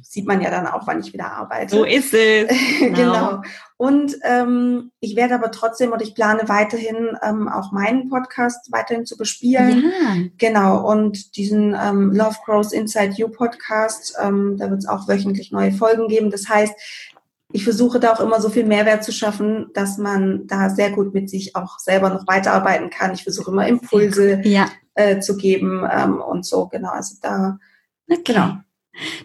[0.00, 1.74] sieht man ja dann auch, wann ich wieder arbeite.
[1.74, 2.48] So ist es.
[2.78, 2.94] Genau.
[2.94, 3.42] genau.
[3.76, 9.04] Und ähm, ich werde aber trotzdem und ich plane weiterhin ähm, auch meinen Podcast weiterhin
[9.04, 9.82] zu bespielen.
[9.82, 10.22] Ja.
[10.38, 10.88] Genau.
[10.88, 15.72] Und diesen ähm, Love Grows Inside You Podcast, ähm, da wird es auch wöchentlich neue
[15.72, 16.30] Folgen geben.
[16.30, 16.74] Das heißt,
[17.54, 21.14] ich versuche da auch immer so viel Mehrwert zu schaffen, dass man da sehr gut
[21.14, 23.14] mit sich auch selber noch weiterarbeiten kann.
[23.14, 24.66] Ich versuche immer Impulse ja.
[24.94, 26.90] äh, zu geben ähm, und so, genau.
[26.90, 27.58] Also da,
[28.10, 28.22] okay.
[28.24, 28.56] genau.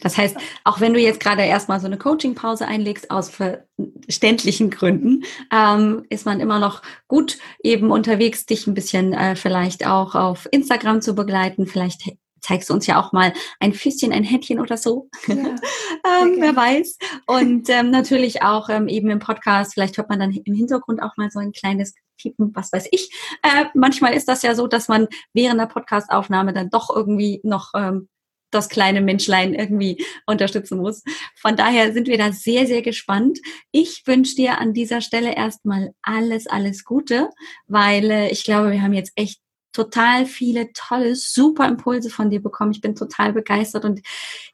[0.01, 5.23] Das heißt, auch wenn du jetzt gerade erstmal so eine Coaching-Pause einlegst, aus verständlichen Gründen,
[5.51, 10.47] ähm, ist man immer noch gut eben unterwegs, dich ein bisschen äh, vielleicht auch auf
[10.51, 11.65] Instagram zu begleiten.
[11.65, 12.11] Vielleicht
[12.41, 15.09] zeigst du uns ja auch mal ein Füßchen, ein Händchen oder so.
[15.27, 16.97] Ja, ähm, wer weiß.
[17.27, 21.17] Und ähm, natürlich auch ähm, eben im Podcast, vielleicht hört man dann im Hintergrund auch
[21.17, 23.09] mal so ein kleines Piepen, was weiß ich.
[23.43, 27.71] Äh, manchmal ist das ja so, dass man während der Podcastaufnahme dann doch irgendwie noch
[27.75, 28.09] ähm,
[28.51, 31.03] das kleine Menschlein irgendwie unterstützen muss.
[31.35, 33.39] Von daher sind wir da sehr, sehr gespannt.
[33.71, 37.29] Ich wünsche dir an dieser Stelle erstmal alles, alles Gute,
[37.67, 39.39] weil äh, ich glaube, wir haben jetzt echt
[39.79, 42.71] total viele tolle, super Impulse von dir bekommen.
[42.71, 44.01] Ich bin total begeistert und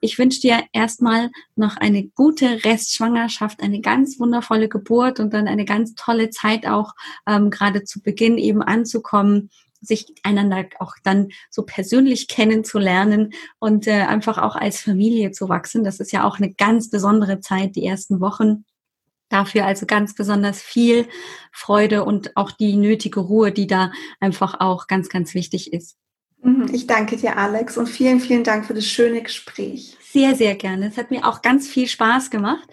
[0.01, 5.65] ich wünsche dir erstmal noch eine gute Restschwangerschaft, eine ganz wundervolle Geburt und dann eine
[5.65, 6.93] ganz tolle Zeit auch
[7.28, 9.49] ähm, gerade zu Beginn eben anzukommen
[9.82, 15.84] sich einander auch dann so persönlich kennenzulernen und äh, einfach auch als Familie zu wachsen.
[15.84, 18.65] Das ist ja auch eine ganz besondere Zeit, die ersten Wochen.
[19.36, 21.09] Dafür also ganz besonders viel
[21.51, 25.97] Freude und auch die nötige Ruhe, die da einfach auch ganz, ganz wichtig ist.
[26.41, 29.97] Mhm, ich danke dir, Alex, und vielen, vielen Dank für das schöne Gespräch.
[30.16, 30.88] Sehr, sehr gerne.
[30.88, 32.66] Es hat mir auch ganz viel Spaß gemacht.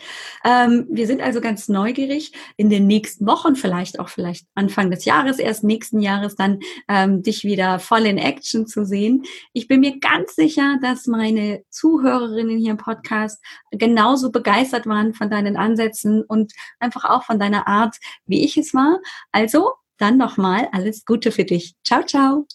[0.44, 5.04] Ähm, wir sind also ganz neugierig, in den nächsten Wochen, vielleicht auch vielleicht Anfang des
[5.04, 9.24] Jahres, erst nächsten Jahres, dann ähm, dich wieder voll in Action zu sehen.
[9.54, 15.28] Ich bin mir ganz sicher, dass meine Zuhörerinnen hier im Podcast genauso begeistert waren von
[15.28, 19.00] deinen Ansätzen und einfach auch von deiner Art, wie ich es war.
[19.32, 21.74] Also dann nochmal alles Gute für dich.
[21.82, 22.46] Ciao, ciao.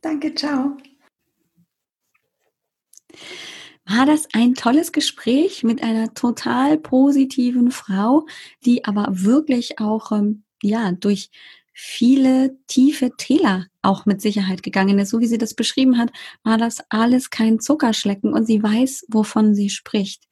[0.00, 0.76] Danke, ciao
[3.84, 8.26] war das ein tolles Gespräch mit einer total positiven Frau,
[8.64, 11.30] die aber wirklich auch ähm, ja durch
[11.74, 15.10] viele tiefe Täler auch mit Sicherheit gegangen ist.
[15.10, 16.10] So wie sie das beschrieben hat,
[16.44, 20.24] war das alles kein Zuckerschlecken und sie weiß, wovon sie spricht.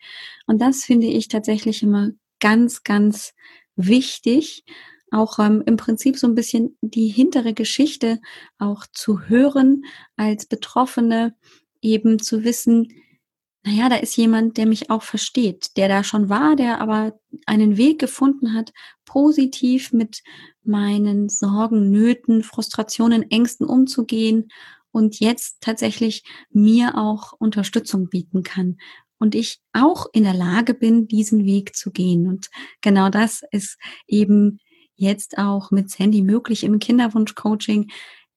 [0.47, 3.33] Und das finde ich tatsächlich immer ganz, ganz
[3.75, 4.65] wichtig,
[5.11, 8.21] auch ähm, im Prinzip so ein bisschen die hintere Geschichte
[8.59, 9.85] auch zu hören
[10.17, 11.35] als Betroffene,
[11.83, 12.89] eben zu wissen,
[13.63, 17.77] naja, da ist jemand, der mich auch versteht, der da schon war, der aber einen
[17.77, 18.73] Weg gefunden hat,
[19.05, 20.23] positiv mit
[20.63, 24.49] meinen Sorgen, Nöten, Frustrationen, Ängsten umzugehen
[24.93, 28.79] und jetzt tatsächlich mir auch Unterstützung bieten kann.
[29.19, 32.27] Und ich auch in der Lage bin, diesen Weg zu gehen.
[32.27, 32.49] Und
[32.81, 34.59] genau das ist eben
[34.95, 37.91] jetzt auch mit Sandy möglich im Kinderwunsch-Coaching,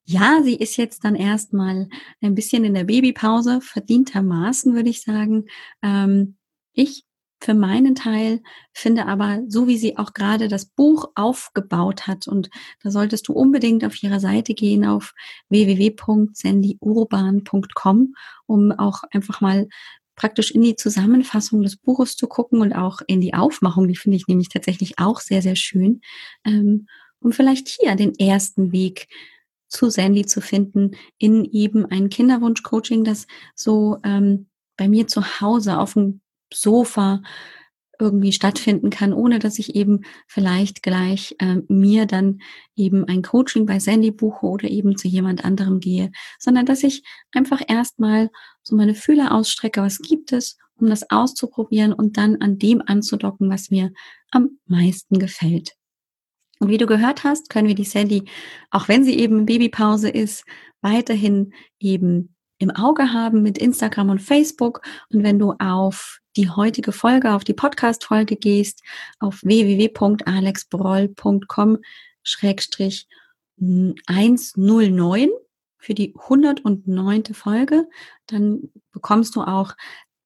[0.06, 1.88] ja, sie ist jetzt dann erstmal
[2.22, 5.46] ein bisschen in der Babypause, verdientermaßen würde ich sagen.
[5.82, 6.36] Ähm,
[6.74, 7.06] ich
[7.44, 8.42] für meinen Teil
[8.74, 12.50] finde aber, so wie sie auch gerade das Buch aufgebaut hat, und
[12.82, 15.14] da solltest du unbedingt auf ihre Seite gehen auf
[15.50, 19.68] www.sandyurban.com, um auch einfach mal
[20.16, 24.18] praktisch in die Zusammenfassung des Buches zu gucken und auch in die Aufmachung, die finde
[24.18, 26.02] ich nämlich tatsächlich auch sehr, sehr schön,
[26.46, 26.86] ähm,
[27.20, 29.08] um vielleicht hier den ersten Weg
[29.74, 34.48] zu Sandy zu finden in eben ein Kinderwunsch-Coaching, das so ähm,
[34.78, 36.22] bei mir zu Hause auf dem
[36.54, 37.22] Sofa
[38.00, 42.40] irgendwie stattfinden kann, ohne dass ich eben vielleicht gleich äh, mir dann
[42.76, 47.04] eben ein Coaching bei Sandy buche oder eben zu jemand anderem gehe, sondern dass ich
[47.32, 48.30] einfach erstmal
[48.62, 53.50] so meine Fühler ausstrecke, was gibt es, um das auszuprobieren und dann an dem anzudocken,
[53.50, 53.92] was mir
[54.32, 55.74] am meisten gefällt.
[56.64, 58.24] Und wie du gehört hast, können wir die Sandy,
[58.72, 60.46] auch wenn sie eben Babypause ist,
[60.82, 64.82] weiterhin eben im Auge haben mit Instagram und Facebook.
[65.10, 68.82] Und wenn du auf die heutige Folge, auf die Podcast-Folge gehst,
[69.20, 71.80] auf www.alexbroll.com
[72.24, 73.10] schrägstrich
[73.60, 75.32] 109
[75.78, 77.26] für die 109.
[77.34, 77.90] Folge,
[78.28, 79.74] dann bekommst du auch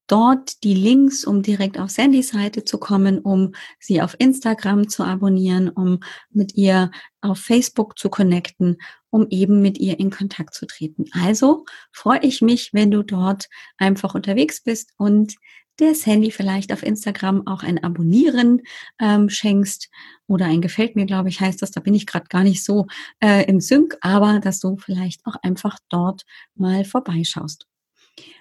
[0.08, 5.03] dort die Links, um direkt auf Sandys Seite zu kommen, um sie auf Instagram zu
[5.03, 5.99] abonnieren, um
[6.32, 6.91] mit ihr
[7.22, 8.78] auf Facebook zu connecten,
[9.10, 11.05] um eben mit ihr in Kontakt zu treten.
[11.12, 13.47] Also freue ich mich, wenn du dort
[13.78, 15.36] einfach unterwegs bist und
[15.80, 18.62] der Sandy vielleicht auf Instagram auch ein Abonnieren
[18.99, 19.89] ähm, schenkst
[20.26, 21.72] oder ein Gefällt mir, glaube ich, heißt das.
[21.72, 22.88] Da bin ich gerade gar nicht so
[23.20, 26.24] äh, im Sync, aber dass du vielleicht auch einfach dort
[26.55, 27.68] mal vorbeischaust.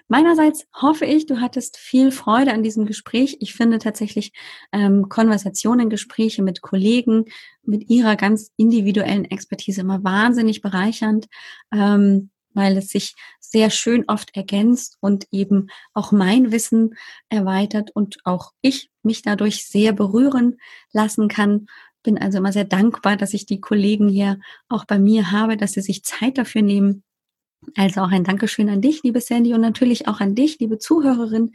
[0.07, 3.37] Meinerseits hoffe ich, du hattest viel Freude an diesem Gespräch.
[3.41, 4.31] Ich finde tatsächlich
[4.71, 7.25] ähm, Konversationen, Gespräche mit Kollegen
[7.63, 11.27] mit ihrer ganz individuellen Expertise immer wahnsinnig bereichernd,
[11.73, 16.95] ähm, weil es sich sehr schön oft ergänzt und eben auch mein Wissen
[17.29, 20.57] erweitert und auch ich mich dadurch sehr berühren
[20.91, 21.67] lassen kann.
[22.01, 25.73] Bin also immer sehr dankbar, dass ich die Kollegen hier auch bei mir habe, dass
[25.73, 27.03] sie sich Zeit dafür nehmen,
[27.75, 31.51] also auch ein Dankeschön an dich, liebe Sandy, und natürlich auch an dich, liebe Zuhörerin,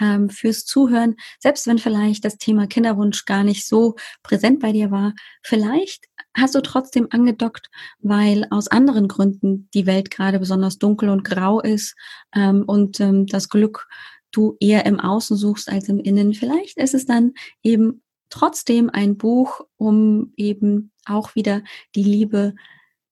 [0.00, 1.16] ähm, fürs Zuhören.
[1.38, 6.54] Selbst wenn vielleicht das Thema Kinderwunsch gar nicht so präsent bei dir war, vielleicht hast
[6.54, 11.94] du trotzdem angedockt, weil aus anderen Gründen die Welt gerade besonders dunkel und grau ist
[12.34, 13.88] ähm, und ähm, das Glück
[14.30, 16.34] du eher im Außen suchst als im Innen.
[16.34, 17.32] Vielleicht ist es dann
[17.62, 21.62] eben trotzdem ein Buch, um eben auch wieder
[21.94, 22.54] die Liebe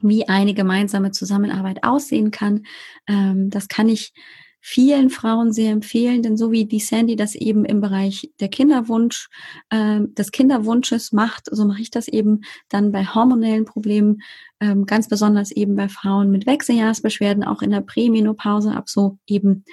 [0.00, 2.66] wie eine gemeinsame Zusammenarbeit aussehen kann.
[3.09, 4.12] Ähm, das kann ich
[4.61, 9.28] vielen Frauen sehr empfehlen, denn so wie die Sandy das eben im Bereich der Kinderwunsch,
[9.70, 14.22] äh, des Kinderwunsches macht, so mache ich das eben dann bei hormonellen Problemen,
[14.61, 19.64] ähm, ganz besonders eben bei Frauen mit Wechseljahrsbeschwerden, auch in der Prämenopause ab so eben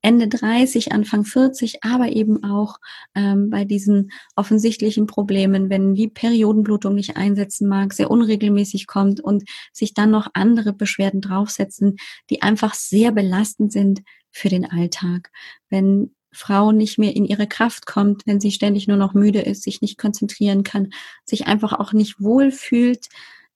[0.00, 2.78] Ende 30, Anfang 40, aber eben auch
[3.14, 9.44] ähm, bei diesen offensichtlichen Problemen, wenn die Periodenblutung nicht einsetzen mag, sehr unregelmäßig kommt und
[9.72, 11.96] sich dann noch andere Beschwerden draufsetzen,
[12.30, 15.30] die einfach sehr belastend sind für den Alltag.
[15.68, 19.62] Wenn Frau nicht mehr in ihre Kraft kommt, wenn sie ständig nur noch müde ist,
[19.62, 20.90] sich nicht konzentrieren kann,
[21.24, 23.08] sich einfach auch nicht wohl fühlt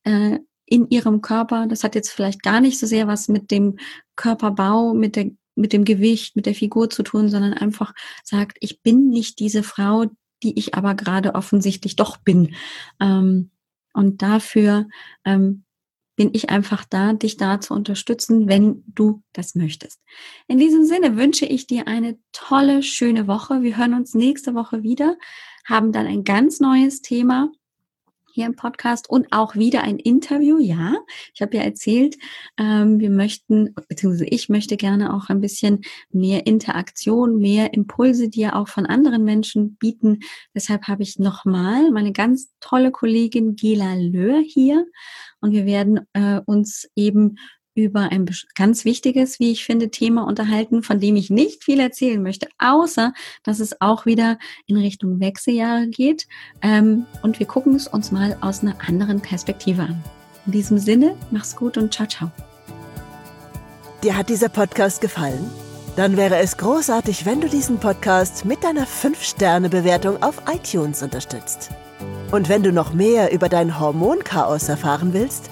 [0.03, 1.67] äh, in ihrem Körper.
[1.67, 3.77] Das hat jetzt vielleicht gar nicht so sehr was mit dem
[4.15, 7.93] Körperbau, mit der mit dem Gewicht, mit der Figur zu tun, sondern einfach
[8.23, 10.05] sagt, ich bin nicht diese Frau,
[10.41, 12.55] die ich aber gerade offensichtlich doch bin.
[12.99, 13.51] Ähm,
[13.93, 14.87] und dafür
[15.25, 15.63] ähm,
[16.15, 20.01] bin ich einfach da, dich da zu unterstützen, wenn du das möchtest.
[20.47, 23.61] In diesem Sinne wünsche ich dir eine tolle, schöne Woche.
[23.61, 25.17] Wir hören uns nächste Woche wieder,
[25.65, 27.51] haben dann ein ganz neues Thema
[28.33, 30.57] hier im Podcast und auch wieder ein Interview.
[30.59, 30.95] Ja,
[31.35, 32.17] ich habe ja erzählt,
[32.57, 35.81] ähm, wir möchten, beziehungsweise ich möchte gerne auch ein bisschen
[36.11, 40.21] mehr Interaktion, mehr Impulse dir auch von anderen Menschen bieten.
[40.55, 44.87] Deshalb habe ich nochmal meine ganz tolle Kollegin Gela Löhr hier
[45.39, 47.35] und wir werden äh, uns eben
[47.75, 52.21] über ein ganz wichtiges, wie ich finde, Thema unterhalten, von dem ich nicht viel erzählen
[52.21, 53.13] möchte, außer
[53.43, 56.27] dass es auch wieder in Richtung Wechseljahre geht.
[56.61, 60.03] Ähm, und wir gucken es uns mal aus einer anderen Perspektive an.
[60.45, 62.31] In diesem Sinne, mach's gut und ciao, ciao.
[64.03, 65.49] Dir hat dieser Podcast gefallen?
[65.95, 71.69] Dann wäre es großartig, wenn du diesen Podcast mit deiner 5-Sterne-Bewertung auf iTunes unterstützt.
[72.31, 75.51] Und wenn du noch mehr über dein Hormonchaos erfahren willst,